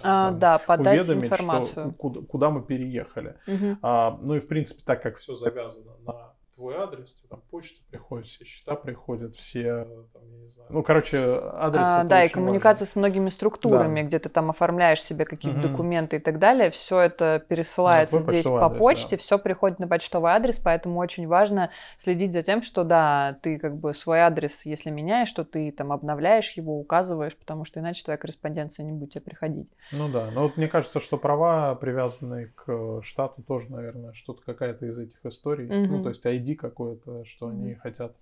[0.02, 1.72] А, там, да, подать уведомить, информацию.
[1.72, 3.36] что куда, куда мы переехали.
[3.46, 3.78] Мгм.
[3.82, 7.80] А, ну и в принципе, так как все завязано на твой адрес, тебе там почта
[7.88, 10.68] приходит, все счета приходят, все, там, я не знаю.
[10.70, 12.92] Ну, короче, адрес А, это да, и коммуникация важно.
[12.92, 15.70] с многими структурами, где ты там оформляешь себе какие-то Мгм.
[15.70, 19.22] документы и так далее, все это пересылается твой здесь по адрес, почте, да.
[19.22, 23.76] все приходит на почтовый адрес, поэтому очень важно следить за тем, что да, ты как
[23.76, 28.18] бы свой адрес, если меняешь, что ты там обновляешь его, указываешь, потому что иначе твоя
[28.18, 29.68] корреспонденция не будет тебе приходить.
[29.92, 34.42] Ну да, но вот мне кажется, что права, привязанные к э, штату, тоже, наверное, что-то
[34.44, 35.68] какая-то из этих историй.
[35.68, 36.02] Ну, Мгм.
[36.02, 38.12] то есть ID какое-то, что они хотят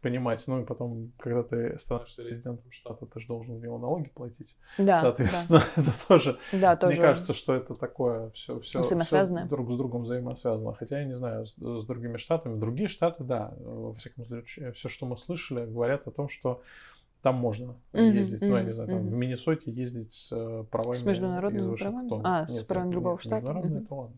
[0.00, 0.42] понимать.
[0.46, 4.54] Ну и потом, когда ты становишься резидентом штата, ты же должен в него налоги платить.
[4.78, 6.88] Да, Соответственно, это тоже, да, да, тоже.
[6.88, 9.46] мне кажется, что это такое все, все, Взаимосвязанное.
[9.48, 10.74] друг с другом взаимосвязано.
[10.74, 12.58] Хотя я не знаю, с, с другими штатами.
[12.58, 16.60] Другие штаты, да, во всяком случае, все, что мы слышали, говорят о том, что
[17.22, 18.42] там можно Мгм, ездить.
[18.48, 19.10] Ну, я не знаю, там мгм.
[19.10, 22.20] в Миннесоте ездить с э, правами С международными правами?
[22.24, 23.36] А, с правами другого штата?
[23.36, 23.84] Международные Мгм.
[23.84, 24.16] это ладно.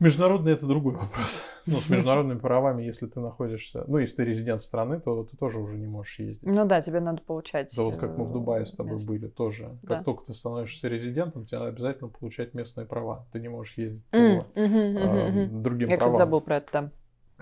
[0.00, 1.42] Международный это другой вопрос.
[1.66, 5.60] Ну, с международными правами, если ты находишься, ну, если ты резидент страны, то ты тоже
[5.60, 6.42] уже не можешь ездить.
[6.42, 7.72] Ну да, тебе надо получать.
[7.76, 9.78] Да вот как мы в э, Дубае с тобой были тоже.
[9.82, 9.96] Да.
[9.96, 13.26] Как только ты становишься резидентом, тебе надо обязательно получать местные права.
[13.32, 15.62] Ты не можешь ездить по а, мгм, мгм.
[15.62, 16.16] другим Я, кстати, правам.
[16.16, 16.90] забыл про это, да.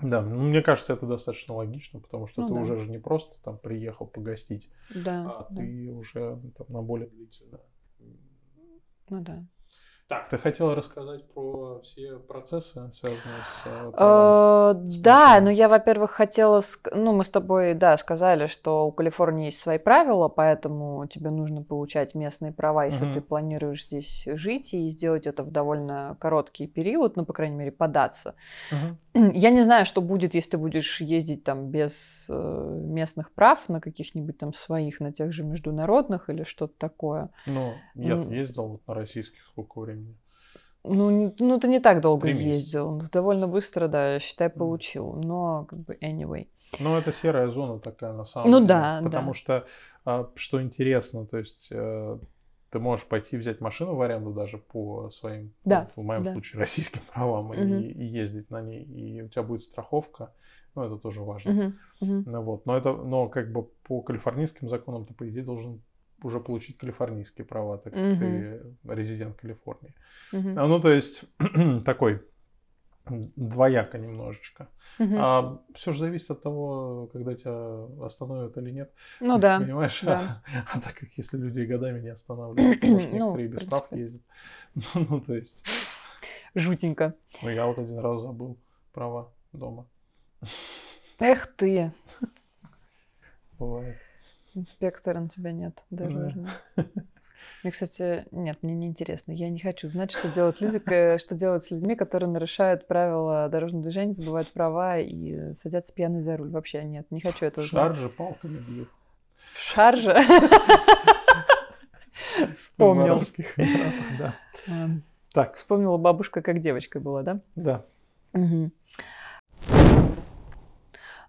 [0.01, 2.59] Да, ну, мне кажется, это достаточно логично, потому что Ну ты да.
[2.59, 5.55] уже же не просто там приехал погостить, Да, а да.
[5.61, 7.61] ты уже там, на более длительное.
[9.09, 9.43] Ну да.
[10.09, 13.91] Так, ты хотела рассказать про все процессы, связанные с э?
[13.95, 16.63] Э, с Да, но я, во-первых, хотела...
[16.91, 21.61] Ну, мы с тобой, да, сказали, что у Калифорнии есть свои правила, поэтому тебе нужно
[21.61, 23.13] получать местные права, если Мгм.
[23.13, 27.71] ты планируешь здесь жить, и сделать это в довольно короткий период, ну, по крайней мере,
[27.71, 28.33] податься.
[28.71, 28.97] Мгм.
[29.33, 33.81] Я не знаю, что будет, если ты будешь ездить там без э, местных прав на
[33.81, 37.29] каких-нибудь там своих, на тех же международных или что-то такое.
[37.45, 40.15] Ну, я ездил вот на российских сколько времени.
[40.83, 42.91] Ну, ну, ты не так долго Три ездил.
[42.91, 45.13] Ну, Довольно быстро, да, считай, получил.
[45.13, 46.47] Но, как бы, anyway.
[46.79, 48.67] Ну, это серая зона такая на самом Ну деле.
[48.67, 49.33] да, Потому да.
[49.33, 49.65] что,
[50.05, 52.17] а, что интересно, то есть э,
[52.71, 56.33] ты можешь пойти взять машину в аренду даже по своим, Да, в моем да.
[56.33, 57.81] случае, российским правам и, Мгм.
[57.81, 58.83] и ездить на ней.
[58.83, 60.33] И у тебя будет страховка.
[60.75, 61.51] Ну, это тоже важно.
[61.51, 62.23] Мгм.
[62.25, 62.65] Ну, вот.
[62.65, 65.81] Но это, но как бы по калифорнийским законам ты, по идее, должен
[66.23, 68.19] уже получить калифорнийские права, так как Мгм.
[68.19, 69.93] ты резидент Калифорнии.
[70.31, 71.25] А, Ну, то есть
[71.85, 72.21] такой
[73.35, 74.67] двояко немножечко.
[74.99, 75.15] Мгм.
[75.17, 78.93] А все же зависит от того, когда тебя остановят или нет.
[79.19, 79.59] Ну да.
[79.59, 80.01] Понимаешь?
[80.03, 80.41] да.
[80.73, 83.91] А, так как если люди годами не останавливают, потому что Ну, некоторые в без прав
[83.91, 84.21] ездят.
[84.75, 85.63] Ну, ну, то есть,
[86.55, 87.13] Жутенько.
[87.41, 88.57] ну, я вот один раз забыл
[88.93, 89.85] права дома.
[91.19, 91.91] Эх ты,
[93.59, 93.97] Бывает.
[94.53, 96.49] инспектора на тебя нет дорожного.
[97.63, 99.33] Мне, кстати, нет, мне не интересно.
[99.33, 100.79] Я не хочу знать, что делают люди,
[101.17, 106.37] что делают с людьми, которые нарушают правила дорожного движения, забывают права и садятся пьяные за
[106.37, 106.51] руль.
[106.51, 107.95] Вообще нет, не хочу этого знать.
[107.95, 108.89] Шаржи палками бьют.
[109.53, 109.59] В
[112.55, 113.21] Вспомнил.
[114.17, 114.35] Да.
[115.33, 117.39] Так, Вспомнила бабушка, как девочкой была, да?
[117.55, 117.85] да.
[118.33, 118.71] Мгм.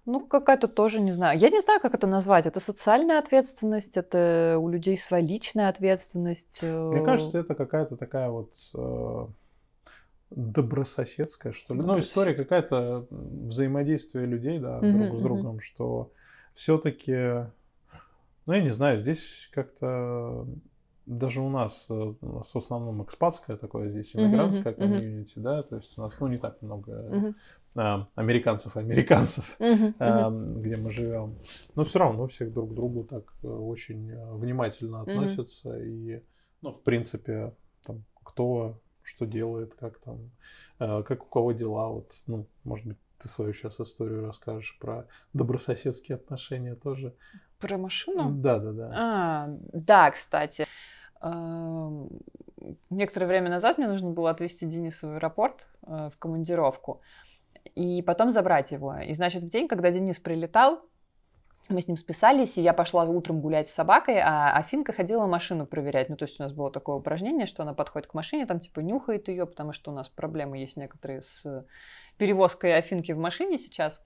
[0.07, 1.39] Ну, какая-то тоже, не знаю.
[1.39, 2.47] Я не знаю, как это назвать.
[2.47, 6.63] Это социальная ответственность, это у людей своя личная ответственность.
[6.63, 9.27] Мне э, кажется, это какая-то такая вот э,
[10.31, 11.81] добрососедская, что ли.
[11.81, 16.13] Ну, история какая-то взаимодействия людей, да, Мгм, друг с другом, что
[16.55, 17.13] все-таки,
[18.47, 20.47] ну, я не знаю, здесь как-то
[21.11, 24.97] даже у нас, э, у нас в основном экспатское такое здесь, иммигрантское мгм.
[24.97, 27.35] комьюнити, да, то есть у нас, ну, не так много
[27.75, 29.57] а, американцев, американцев,
[29.99, 30.63] а, мгм.
[30.63, 31.37] где мы живем.
[31.75, 35.77] Но все равно все друг к другу так э, очень э, внимательно относятся.
[35.79, 36.23] И,
[36.63, 37.55] ну, в принципе,
[37.85, 40.31] там, кто что делает, как там,
[40.79, 41.89] как у кого дела.
[41.89, 47.15] Вот, ну, может быть, ты свою сейчас историю расскажешь про добрососедские отношения тоже.
[47.59, 48.31] Про машину?
[48.37, 48.91] Да, да, да.
[48.95, 50.67] А, да, кстати.
[52.91, 57.01] Некоторое время назад мне нужно было отвезти Дениса в аэропорт э, в командировку
[57.75, 58.97] и потом забрать его.
[58.99, 60.81] И, значит, в день, когда Денис прилетал,
[61.69, 65.67] мы с ним списались, и я пошла утром гулять с собакой, а Афинка ходила машину
[65.67, 66.09] проверять.
[66.09, 68.81] Ну, то есть у нас было такое упражнение, что она подходит к машине, там типа
[68.81, 71.67] нюхает ее, потому что у нас проблемы есть некоторые с
[72.19, 74.03] перевозкой Афинки в машине сейчас.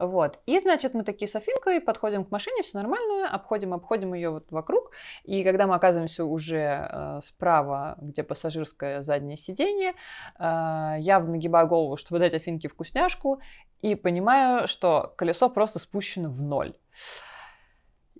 [0.00, 0.38] Вот.
[0.46, 4.50] И, значит, мы такие с Афинкой подходим к машине, все нормально, обходим, обходим ее вот
[4.50, 4.92] вокруг.
[5.24, 9.94] И когда мы оказываемся уже э, справа, где пассажирское заднее сиденье, э,
[10.38, 13.40] я нагибаю голову, чтобы дать Афинке вкусняшку,
[13.80, 16.72] и понимаю, что колесо просто спущено в ноль.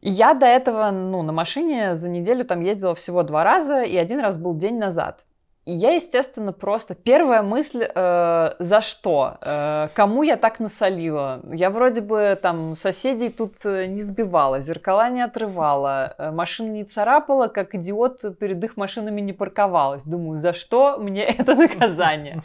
[0.03, 4.21] Я до этого, ну, на машине за неделю там ездила всего два раза, и один
[4.21, 5.25] раз был день назад.
[5.67, 6.95] И я, естественно, просто...
[6.95, 9.37] Первая мысль, э, за что?
[9.43, 11.41] Э, кому я так насолила?
[11.53, 16.85] Я вроде бы там соседей тут э, не сбивала, зеркала не отрывала, э, машин не
[16.85, 20.05] царапала, как идиот перед их машинами не парковалась.
[20.05, 22.43] Думаю, за что мне это наказание?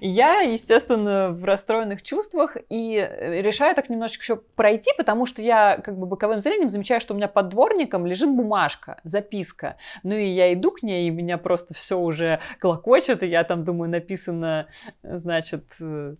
[0.00, 5.76] Я, естественно, в расстроенных чувствах и э, решаю так немножечко еще пройти, потому что я
[5.78, 9.76] как бы боковым зрением замечаю, что у меня под дворником лежит бумажка, записка.
[10.02, 13.64] Ну и я иду к ней, и меня просто все уже клокочет, и я там
[13.64, 14.66] думаю, написано,
[15.02, 16.14] значит, э,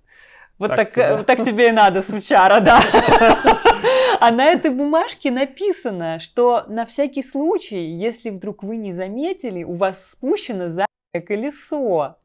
[0.58, 1.16] вот так, так, тебе.
[1.16, 2.80] вот так тебе и надо, сучара, да.
[4.20, 9.74] А на этой бумажке написано, что на всякий случай, если вдруг вы не заметили, у
[9.74, 12.18] вас спущено заднее колесо.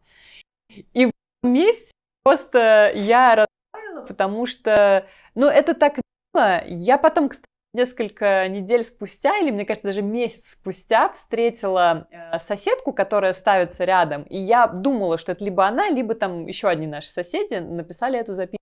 [0.93, 1.09] И
[1.43, 1.91] месте
[2.23, 5.99] просто я расстроила, потому что, ну, это так
[6.33, 6.63] мило.
[6.65, 12.91] Я потом, кстати, несколько недель спустя, или, мне кажется, даже месяц спустя встретила э, соседку,
[12.91, 17.09] которая ставится рядом, и я думала, что это либо она, либо там еще одни наши
[17.09, 18.57] соседи написали эту записку.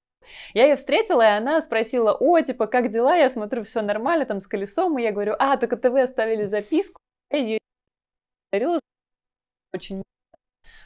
[0.53, 3.15] Я ее встретила, и она спросила, о, типа, как дела?
[3.15, 4.97] Я смотрю, все нормально, там, с колесом.
[4.97, 6.99] И я говорю, а, так это вы оставили записку.
[7.29, 8.79] Я ее
[9.73, 10.01] очень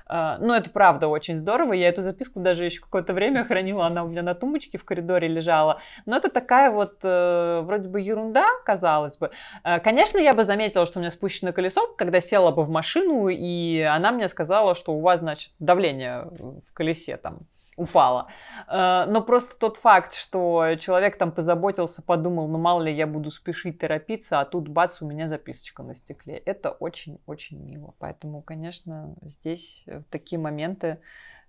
[0.07, 1.73] ну, это правда очень здорово.
[1.73, 3.85] Я эту записку даже еще какое-то время хранила.
[3.85, 5.79] Она у меня на тумбочке в коридоре лежала.
[6.05, 9.31] Но это такая вот э, вроде бы ерунда, казалось бы.
[9.63, 13.27] Э, конечно, я бы заметила, что у меня спущено колесо, когда села бы в машину,
[13.27, 16.27] и она мне сказала, что у вас, значит, давление
[16.67, 17.41] в колесе там
[17.79, 18.27] упала.
[18.67, 23.31] Э, но просто тот факт, что человек там позаботился, подумал, ну мало ли я буду
[23.31, 26.37] спешить торопиться, а тут бац, у меня записочка на стекле.
[26.37, 27.95] Это очень-очень мило.
[27.99, 30.99] Поэтому, конечно, здесь в такие моменты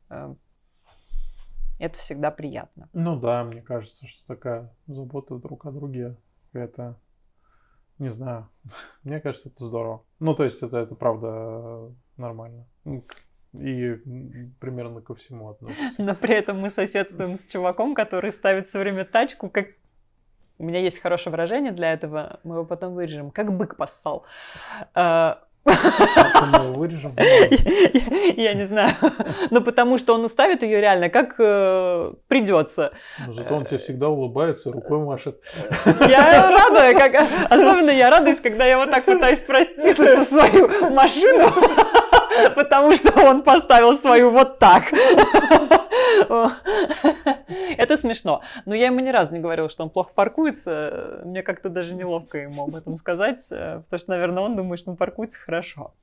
[0.08, 0.34] э,
[1.78, 2.88] это всегда приятно.
[2.92, 6.16] Ну да, мне кажется, что такая забота друг о друге,
[6.52, 6.98] это,
[7.98, 8.48] не знаю,
[9.02, 10.04] мне кажется, это здорово.
[10.20, 12.66] Ну, то есть это, это правда нормально
[13.52, 13.96] и
[14.60, 16.02] примерно ко всему относится.
[16.02, 19.68] Но при этом мы соседствуем с чуваком, который ставит все время тачку, как...
[20.58, 23.30] У меня есть хорошее выражение для этого, мы его потом вырежем.
[23.30, 24.26] Как бык поссал.
[24.94, 25.42] А,
[26.74, 27.14] вырежем.
[28.36, 28.92] Я не знаю.
[29.50, 32.92] Ну, потому что он уставит ее реально, как э, придется.
[33.28, 35.40] Зато он тебе всегда улыбается, рукой машет.
[35.84, 41.50] Я рада, особенно я радуюсь, когда я вот так пытаюсь протиснуться в свою машину.
[42.54, 44.92] потому что он поставил свою вот так.
[47.76, 48.42] Это смешно.
[48.64, 51.20] Но я ему ни разу не говорила, что он плохо паркуется.
[51.24, 54.90] Мне как-то даже неловко ему об этом сказать, э, потому что, наверное, он думает, что
[54.90, 55.94] он паркуется хорошо.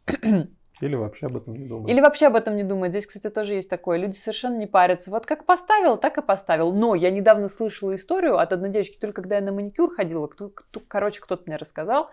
[0.79, 1.89] Или вообще об этом не думает.
[1.89, 2.91] Или вообще об этом не думает.
[2.91, 3.97] Здесь, кстати, тоже есть такое.
[3.97, 5.09] Люди совершенно не парятся.
[5.09, 6.71] Вот как поставил, так и поставил.
[6.71, 10.49] Но я недавно слышала историю от одной девочки, только когда я на маникюр ходила, кто,
[10.49, 12.09] кто, короче, кто-то мне рассказал,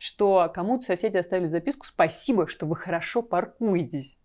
[0.00, 4.18] что кому-то соседи оставили записку «Спасибо, что вы хорошо паркуетесь».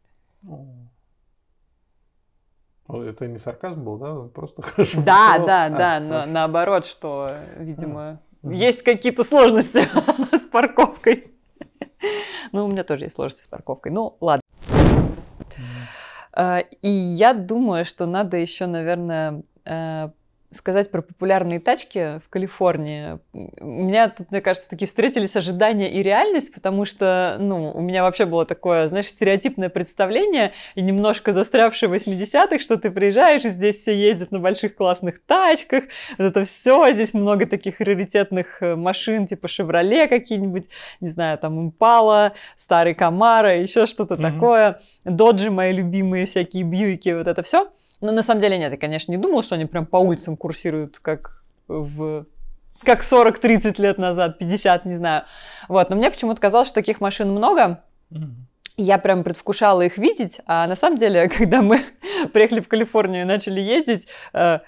[2.90, 4.16] Это не сарказм был, да?
[4.34, 5.02] Просто хорошо.
[5.02, 8.52] Да, да, да, на, наоборот, что, видимо, а.
[8.52, 9.84] есть какие-то сложности
[10.36, 11.33] с парковкой.
[12.52, 13.92] Ну, у меня тоже есть сложности с парковкой.
[13.92, 14.42] Ну, ладно.
[16.32, 20.10] А, и я думаю, что надо еще, наверное, э,
[20.54, 23.20] сказать про популярные тачки в Калифорнии.
[23.34, 28.04] У меня тут, мне кажется, такие встретились ожидания и реальность, потому что, ну, у меня
[28.04, 33.50] вообще было такое, знаешь, стереотипное представление и немножко застрявшее в 80-х, что ты приезжаешь, и
[33.50, 35.86] здесь все ездят на больших классных тачках,
[36.18, 40.70] вот это все, здесь много таких раритетных э, машин, типа «Шевроле» какие-нибудь,
[41.02, 44.32] не знаю, там «Импала», старый «Камара», еще что-то mm-hmm.
[44.32, 47.70] такое, «Доджи» мои любимые, всякие «Бьюики», вот это все–
[48.04, 51.00] но на самом деле нет, я, конечно, не думал, что они прям по улицам курсируют,
[51.00, 52.26] как в
[52.84, 55.24] как 40-30 лет назад, 50, не знаю.
[55.70, 57.82] Вот, но мне почему-то казалось, что таких машин много.
[58.76, 61.80] Я прям предвкушала их видеть, а на самом деле, когда мы
[62.34, 64.60] приехали в Калифорнию и начали ездить, э,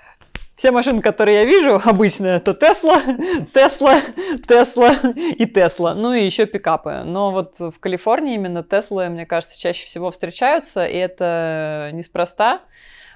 [0.56, 3.02] все машины, которые я вижу, обычно это Тесла,
[3.54, 4.00] Тесла,
[4.48, 7.04] Тесла и Тесла, ну и еще пикапы.
[7.04, 12.62] Но вот в Калифорнии именно Теслы, мне кажется, чаще всего встречаются, и это неспроста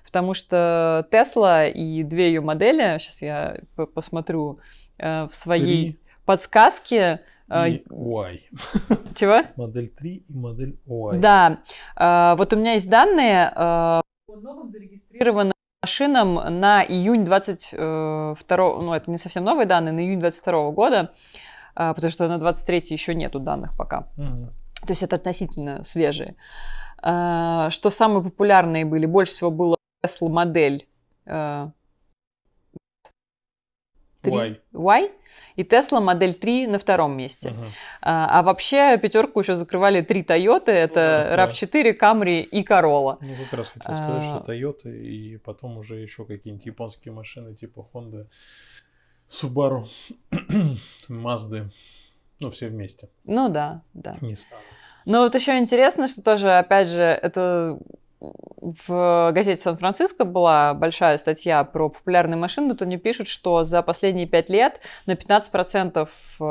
[0.10, 3.60] потому что Тесла и две ее модели, сейчас я
[3.93, 4.60] посмотрю
[4.97, 5.99] э, в своей Три.
[6.26, 7.22] подсказке.
[7.47, 8.39] Э, и Y.
[9.16, 9.41] Чего?
[9.55, 11.20] Модель 3 и модель Y.
[11.20, 11.60] Да.
[11.95, 15.53] Э, вот у меня есть данные по новым зарегистрированным
[15.84, 21.14] машинам на июнь 22, ну это не совсем новые данные, на июнь 22 года,
[21.76, 24.07] потому что на 23 еще нету данных пока.
[24.18, 24.49] Угу.
[24.88, 26.36] То есть это относительно свежие.
[26.97, 29.05] Что самые популярные были?
[29.05, 30.88] Больше всего было Tesla модель
[31.26, 31.72] 3
[34.22, 34.60] 3 y.
[34.74, 35.12] y
[35.56, 37.52] и Tesla Модель 3 на втором месте.
[37.52, 37.72] Мгм.
[38.02, 41.47] А, а вообще пятерку еще закрывали три Toyota, это Ну да.
[41.47, 43.18] RAV4, Camry и Corolla.
[43.22, 44.41] Ну, как раз хотел сказать, А.
[44.43, 48.28] что Toyota и потом уже еще какие-нибудь японские машины типа Honda,
[49.30, 49.88] Subaru,
[51.10, 51.70] Mazda.
[52.41, 53.10] Ну, все вместе.
[53.26, 54.18] Ну да, да.
[54.22, 54.56] Nissan.
[55.06, 57.80] Но вот еще интересно, что тоже, опять же, это
[58.20, 64.28] в газете Сан-Франциско была большая статья про популярные машины, то они пишут, что за последние
[64.28, 66.07] пять лет на 15%
[66.39, 66.43] э,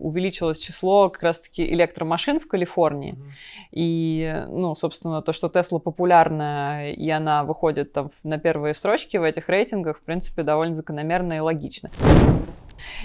[0.00, 3.12] увеличилось число как раз-таки электромашин в Калифорнии.
[3.12, 3.30] Мгм.
[3.72, 9.22] И, ну, собственно, то, что Тесла популярна, и она выходит там на первые строчки в
[9.22, 11.90] этих рейтингах, в принципе, довольно закономерно и логично.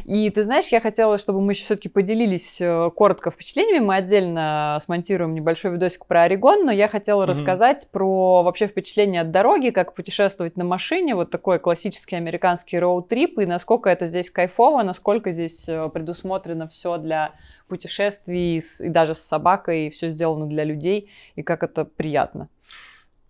[0.05, 3.83] И ты знаешь, я хотела, чтобы мы еще все-таки поделились э, коротко впечатлениями.
[3.83, 7.29] Мы отдельно смонтируем небольшой видосик про Орегон, но я хотела Мгм.
[7.29, 13.39] рассказать про вообще впечатление от дороги, как путешествовать на машине, вот такой классический американский роуд-трип,
[13.39, 17.33] и насколько это здесь кайфово, насколько здесь э, предусмотрено все для
[17.67, 22.49] путешествий и даже с собакой, и все сделано для людей, и как это приятно.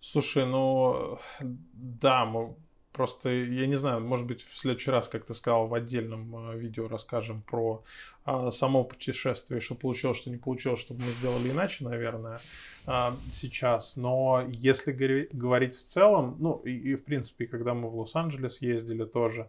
[0.00, 2.54] Слушай, ну да, мы
[2.92, 6.58] просто, я не знаю, может быть, в следующий раз, как ты сказал, в отдельном э,
[6.58, 7.82] видео расскажем про
[8.24, 12.40] а, само путешествие, что получилось, что не получилось, чтобы мы сделали иначе, наверное,
[12.86, 13.96] а, сейчас.
[13.96, 18.60] Но если говори- говорить в целом, ну и, и, в принципе, когда мы в Лос-Анджелес
[18.60, 19.48] ездили тоже,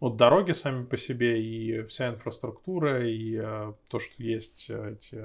[0.00, 5.20] вот дороги сами по себе и вся инфраструктура, и э, то, что есть э, эти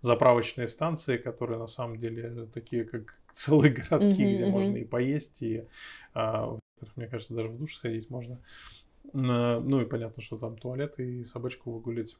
[0.00, 5.64] заправочные станции, которые на самом деле такие, как целые городки, где можно и поесть, и,
[6.14, 6.58] а,
[6.96, 8.40] мне кажется, даже в душ сходить можно.
[9.12, 12.16] Ну и понятно, что там туалет и собачку выгулить.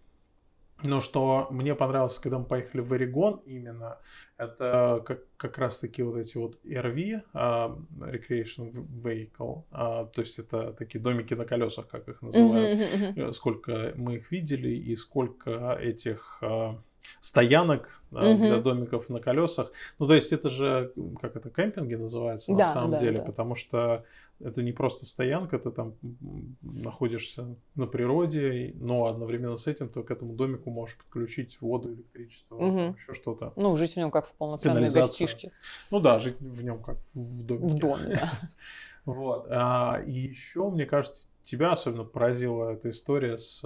[0.85, 3.99] Но что мне понравилось, когда мы поехали в Орегон именно,
[4.37, 10.39] это как, как раз таки вот эти вот RV, а, Recreation Vehicle, а, то есть
[10.39, 12.79] это такие домики на колесах, как их называют.
[13.17, 16.81] Э, сколько мы их видели и сколько этих а,
[17.21, 18.43] стоянок а, Мгм.
[18.43, 19.71] для домиков на колесах.
[19.99, 23.25] Ну, то есть это же, как это, кемпинги называется на Да, самом да, деле, да.
[23.25, 24.05] потому что
[24.41, 25.95] это не просто стоянка, ты там
[26.63, 32.57] находишься на природе, но одновременно с этим ты к этому домику можешь подключить воду, электричество,
[32.57, 32.97] Мгм.
[32.97, 33.53] еще что-то.
[33.57, 35.53] Ну, жить в нем как в полноценной гостишке.
[35.91, 37.75] Ну да, жить в нем как в домике.
[37.75, 38.31] В доме, да.
[39.05, 39.47] Вот.
[39.49, 43.63] А, и еще, мне кажется, тебя особенно поразила эта история с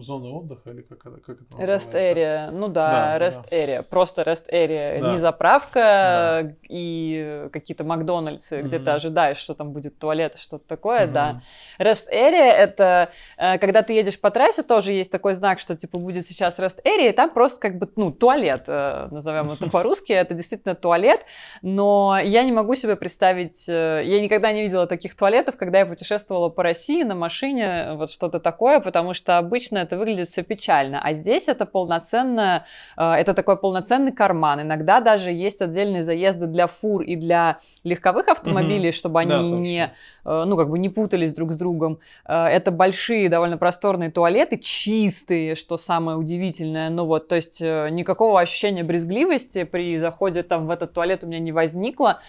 [0.00, 1.98] зоной отдыха, или как это, как это Rest называется?
[1.98, 5.10] area, ну да, Да, rest area, просто rest area, Да.
[5.10, 11.12] не заправка и какие-то Макдональдсы, где ты ожидаешь, что там будет туалет, что-то такое, Мгм.
[11.12, 11.40] да.
[11.78, 15.98] Rest area это э, когда ты едешь по трассе, тоже есть такой знак, что типа
[15.98, 20.12] будет сейчас rest area, и там просто как бы ну туалет, э, назовем это по-русски,
[20.12, 21.20] это действительно туалет,
[21.60, 25.86] но я не могу себе представить, э, я никогда не видела таких туалетов, когда я
[25.86, 31.00] путешествовала по России на машине, вот что-то такое, потому что обычно это выглядит все печально,
[31.02, 32.64] а здесь это полноценно,
[32.96, 38.28] э, это такой полноценный карман, иногда даже есть отдельные заезды для фур и для легковых
[38.28, 39.62] автомобилей, чтобы Да, они точно.
[39.62, 39.92] не
[40.24, 41.98] э, ну, как бы не путались друг с другом.
[42.26, 46.90] Э, Это большие, довольно просторные туалеты, чистые, что самое удивительное.
[46.90, 51.40] Ну вот, то есть никакого ощущения брезгливости при заходе там в этот туалет у меня
[51.40, 52.20] не возникло.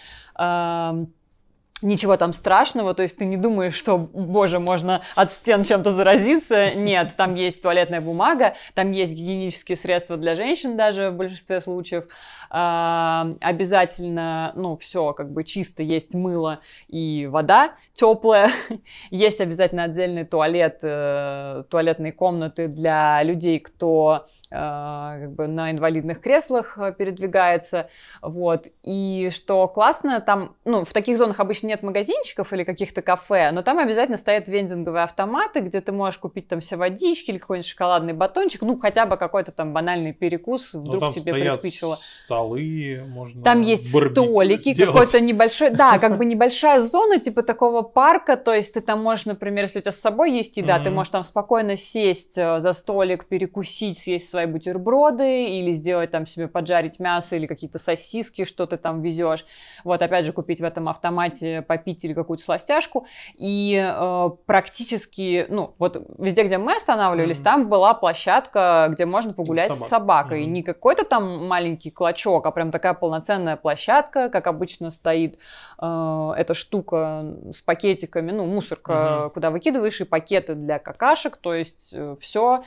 [1.82, 6.70] Ничего там страшного, то есть ты не думаешь, что, боже, можно от стен чем-то заразиться.
[6.74, 12.04] Нет, там есть туалетная бумага, там есть гигиенические средства для женщин даже в большинстве случаев.
[12.50, 18.50] Обязательно, ну, все как бы чисто, есть мыло и вода теплая.
[19.10, 26.20] есть обязательно отдельный туалет, э, туалетные комнаты для людей, кто э, как бы на инвалидных
[26.20, 27.88] креслах э, передвигается.
[28.20, 28.66] Вот.
[28.82, 33.62] И что классно, там, ну, в таких зонах обычно нет магазинчиков или каких-то кафе, но
[33.62, 38.12] там обязательно стоят вендинговые автоматы, где ты можешь купить там все водички или какой-нибудь шоколадный
[38.12, 41.96] батончик, ну, хотя бы какой-то там банальный перекус, Ну, вдруг тебе приспичило.
[41.96, 44.92] столы, можно Там есть столики, сделать.
[44.92, 49.26] какой-то небольшой, да, как бы небольшая зона типа такого парка, то есть ты там можешь,
[49.26, 50.94] например, если у тебя с собой есть еда, ты Мгм.
[50.96, 56.48] можешь там спокойно сесть э, за столик, перекусить, съесть свои бутерброды или сделать там себе
[56.48, 59.44] поджарить мясо или какие-то сосиски, что ты там везешь.
[59.84, 63.06] Вот опять же купить в этом автомате, попить или какую-то сластяшку.
[63.36, 67.44] И э, практически, ну вот везде, где мы останавливались, Мгм.
[67.44, 69.88] там была площадка, где можно погулять с собак.
[69.88, 70.42] собакой.
[70.44, 70.52] Мгм.
[70.52, 75.38] Не какой-то там маленький клочок, а прям такая полноценная площадка, как обычно стоит
[75.80, 79.30] э, эта штука с пакетиками, ну, мусорка, Мгм.
[79.30, 82.64] куда выкидываешь, и пакеты для какашек, то есть все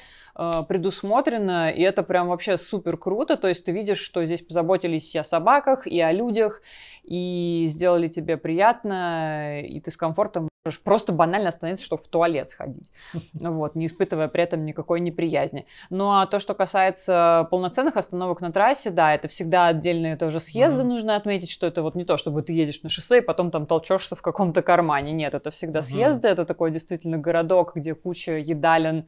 [0.68, 5.20] предусмотрено, и это прям вообще супер круто, то есть ты видишь, что здесь позаботились и
[5.20, 6.62] о собаках, и о людях,
[7.04, 10.50] и сделали тебе приятно, и ты с комфортом
[10.84, 12.92] просто банально остановиться, чтобы в туалет сходить,
[13.34, 15.68] вот, не испытывая при этом никакой неприязни.
[15.90, 20.82] Ну а то, что касается полноценных остановок на трассе, да, это всегда отдельные тоже съезды,
[20.82, 20.86] mm-hmm.
[20.86, 23.66] нужно отметить, что это вот не то, чтобы ты едешь на шоссе и потом там
[23.66, 25.84] толчешься в каком-то кармане, нет, это всегда mm-hmm.
[25.84, 29.06] съезды, это такой действительно городок, где куча едалин,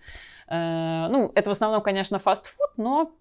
[0.50, 3.14] э, ну, это в основном, конечно, фастфуд, но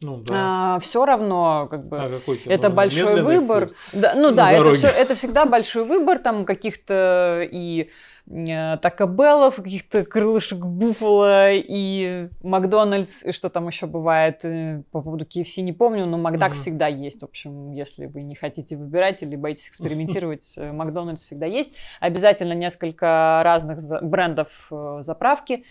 [0.00, 0.76] ну, да.
[0.76, 3.72] а, все равно, как бы, а это большой выбор.
[3.92, 7.90] Да, ну да, это, все, это всегда большой выбор там каких-то и
[8.30, 15.24] э, такабеллов, каких-то крылышек буффало и Макдональдс, и что там еще бывает э, по поводу
[15.24, 16.54] KFC, не помню, но Макдак mm-hmm.
[16.54, 17.22] всегда есть.
[17.22, 21.72] В общем, если вы не хотите выбирать или боитесь экспериментировать, э, Макдональдс всегда есть.
[21.98, 24.70] Обязательно несколько разных брендов
[25.00, 25.64] заправки.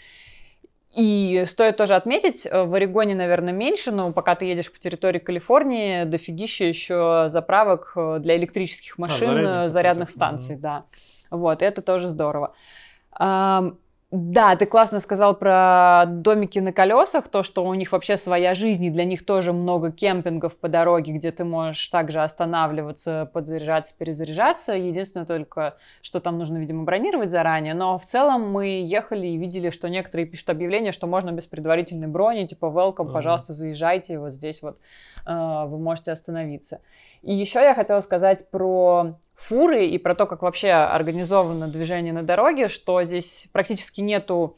[0.95, 5.19] И стоит тоже отметить, э, в Орегоне, наверное, меньше, но пока ты едешь по территории
[5.19, 10.59] Калифорнии, дофигища еще заправок э, для электрических а, машин, а, зарядных, зарядных станций, mm-hmm.
[10.59, 10.85] да.
[11.29, 12.55] Вот, это тоже здорово.
[14.09, 18.85] Да, ты классно сказал про домики на колесах, то, что у них вообще своя жизнь,
[18.85, 24.71] и для них тоже много кемпингов по дороге, где ты можешь также останавливаться, подзаряжаться, перезаряжаться.
[24.71, 27.73] Единственное только, что там нужно, видимо, бронировать заранее.
[27.73, 32.07] Но в целом мы ехали и видели, что некоторые пишут объявления, что можно без предварительной
[32.07, 33.13] брони, типа welcome, uh-huh.
[33.13, 34.77] пожалуйста, заезжайте, вот здесь вот
[35.25, 36.79] э, вы можете остановиться.
[37.21, 42.23] И еще я хотела сказать про фуры и про то, как вообще организовано движение на
[42.23, 44.57] дороге, что здесь практически нету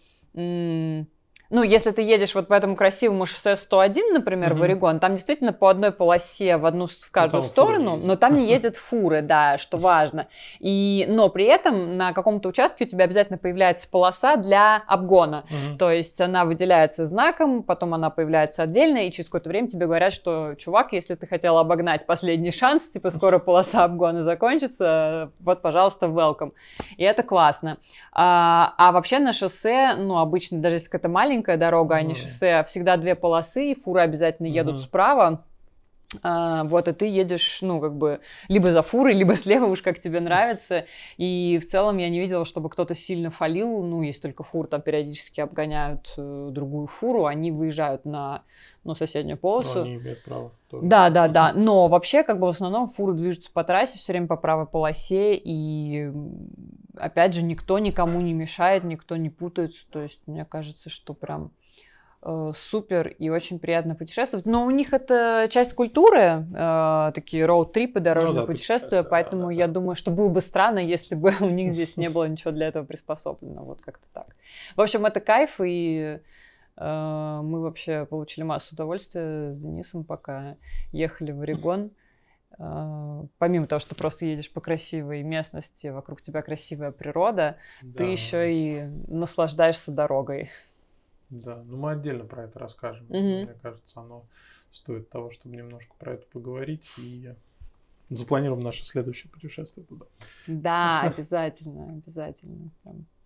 [1.52, 4.58] ну, если ты едешь вот по этому красивому шоссе 101, например, mm-hmm.
[4.58, 8.48] в Орегон, там действительно по одной полосе в одну в каждую сторону, но там не
[8.50, 10.28] ездят фуры, да, что важно.
[10.60, 15.46] И, но при этом на каком-то участке у тебя обязательно появляется полоса для обгона.
[15.50, 15.78] Mm-hmm.
[15.78, 20.14] То есть она выделяется знаком, потом она появляется отдельно, и через какое-то время тебе говорят,
[20.14, 26.06] что, чувак, если ты хотел обогнать последний шанс, типа скоро полоса обгона закончится, вот, пожалуйста,
[26.06, 26.52] welcome.
[26.98, 27.78] И это классно.
[28.12, 32.16] А, а вообще на шоссе, ну, обычно, даже если это маленький маленькая дорога, а не
[32.16, 35.46] шоссе, а всегда две полосы, фуры обязательно едут mm справа.
[36.24, 40.00] А, вот, и ты едешь, ну, как бы, либо за фурой, либо слева, уж как
[40.00, 40.86] тебе нравится.
[41.18, 43.84] И в целом я не видела, чтобы кто-то сильно фалил.
[43.84, 48.42] Ну, есть только фур, там периодически обгоняют э, другую фуру, они выезжают на,
[48.84, 49.76] ну, соседнюю полосу.
[49.76, 50.52] Но они имеют право.
[50.70, 50.86] Тоже.
[50.86, 51.54] Да, да, да.
[51.54, 55.36] Но вообще, как бы, в основном фуры движутся по трассе все время по правой полосе,
[55.36, 56.12] и,
[56.98, 59.86] опять же, никто никому не мешает, никто не путается.
[59.90, 61.52] То есть, мне кажется, что прям
[62.22, 64.46] Э, супер и очень приятно путешествовать.
[64.46, 69.48] Но у них это часть культуры, э, такие роуд-трипы, дорожные ну, да, путешествия, поэтому да,
[69.48, 69.74] да, я да.
[69.74, 72.84] думаю, что было бы странно, если бы у них здесь не было ничего для этого
[72.84, 73.64] приспособлено.
[73.64, 74.36] Вот как-то так.
[74.76, 76.20] В общем, это кайф, и
[76.80, 80.58] мы вообще получили массу удовольствия с Денисом, пока
[80.92, 81.92] ехали в Орегон.
[82.58, 87.98] Uh, помимо того, что просто едешь по красивой местности, вокруг тебя красивая природа, да.
[87.98, 90.50] ты еще и наслаждаешься дорогой.
[91.30, 93.06] Да, ну мы отдельно про это расскажем.
[93.06, 93.18] Угу.
[93.18, 94.26] Мне кажется, оно
[94.72, 97.34] стоит того, чтобы немножко про это поговорить и
[98.10, 100.06] запланируем наше следующее путешествие туда.
[100.48, 102.72] Да, обязательно, обязательно.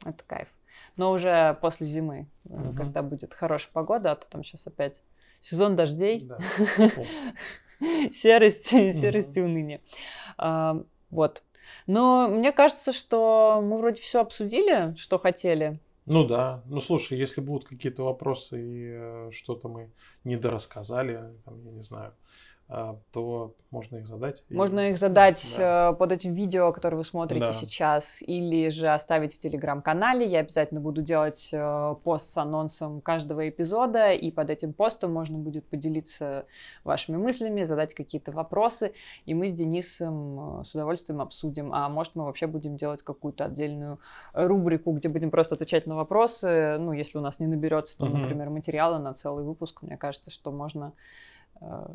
[0.06, 0.50] Это кайф.
[0.96, 2.74] Но уже после зимы, угу.
[2.76, 5.04] когда будет хорошая погода, а то там сейчас опять
[5.40, 6.38] сезон дождей, да.
[8.12, 9.82] серость, серость и уныние.
[10.38, 11.44] А, вот.
[11.88, 15.80] Но мне кажется, что мы вроде все обсудили, что хотели.
[16.06, 16.62] Ну да.
[16.66, 19.90] Ну слушай, если будут какие-то вопросы и э, что-то мы
[20.26, 22.14] недорассказали, там, я не знаю,
[23.12, 24.44] то можно их задать.
[24.50, 24.92] Можно и...
[24.92, 25.90] их задать да.
[25.90, 27.54] Э, под этим видео, которое вы смотрите да.
[27.54, 30.26] сейчас, или же оставить в телеграм-канале.
[30.26, 35.38] Я обязательно буду делать э, пост с анонсом каждого эпизода, и под этим постом можно
[35.40, 36.46] будет поделиться
[36.84, 38.94] вашими мыслями, задать какие-то вопросы,
[39.26, 41.74] и мы с Денисом э, с удовольствием обсудим.
[41.74, 44.00] А может, мы вообще будем делать какую-то отдельную
[44.34, 46.78] рубрику, где будем просто отвечать на вопросы.
[46.78, 49.82] Ну, если у нас не наберется, то, например, материала на целый выпуск.
[49.82, 50.94] Мне кажется, что можно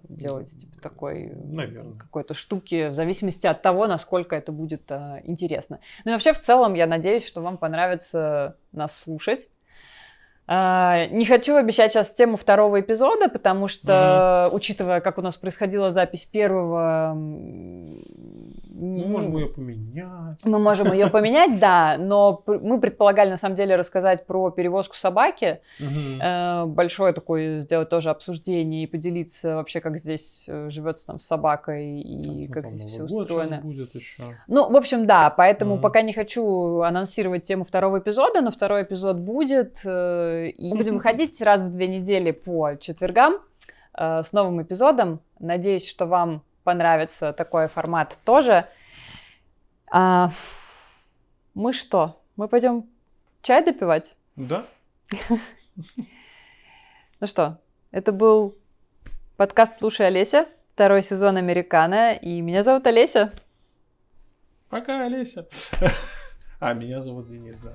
[0.09, 1.33] делать типа такой
[1.99, 5.81] какой-то штуки в зависимости от того, насколько это будет э, интересно.
[6.05, 9.49] Ну и вообще в целом я надеюсь, что вам понравится нас слушать.
[10.47, 14.57] Uh, не хочу обещать сейчас тему второго эпизода, потому что, mm-hmm.
[14.57, 17.15] учитывая, как у нас происходила запись первого,
[18.79, 20.45] мы можем ее поменять.
[20.45, 25.61] Мы можем ее поменять, да, но мы предполагали на самом деле рассказать про перевозку собаки,
[25.81, 26.71] угу.
[26.71, 32.01] большое такое сделать тоже обсуждение и поделиться вообще, как здесь э, живется там с собакой
[32.01, 33.61] и ну, как здесь все устроено.
[33.63, 34.23] Будет еще.
[34.47, 35.83] Ну, в общем, да, поэтому угу.
[35.83, 39.81] пока не хочу анонсировать тему второго эпизода, но второй эпизод будет.
[39.85, 43.39] Э, и будем выходить раз в две недели по четвергам
[43.93, 45.19] с новым эпизодом.
[45.41, 48.69] Надеюсь, что вам понравится такой формат тоже.
[49.91, 50.29] А,
[51.55, 52.21] мы что?
[52.37, 52.85] Мы пойдем
[53.41, 54.15] чай допивать?
[54.37, 54.67] Да.
[57.21, 57.59] Ну что,
[57.91, 58.55] это был
[59.37, 63.33] подкаст «Слушай, Олеся», второй сезон «Американо», и меня зовут Олеся.
[64.69, 65.49] Пока, Олеся.
[66.61, 67.73] А, меня зовут Денис, да.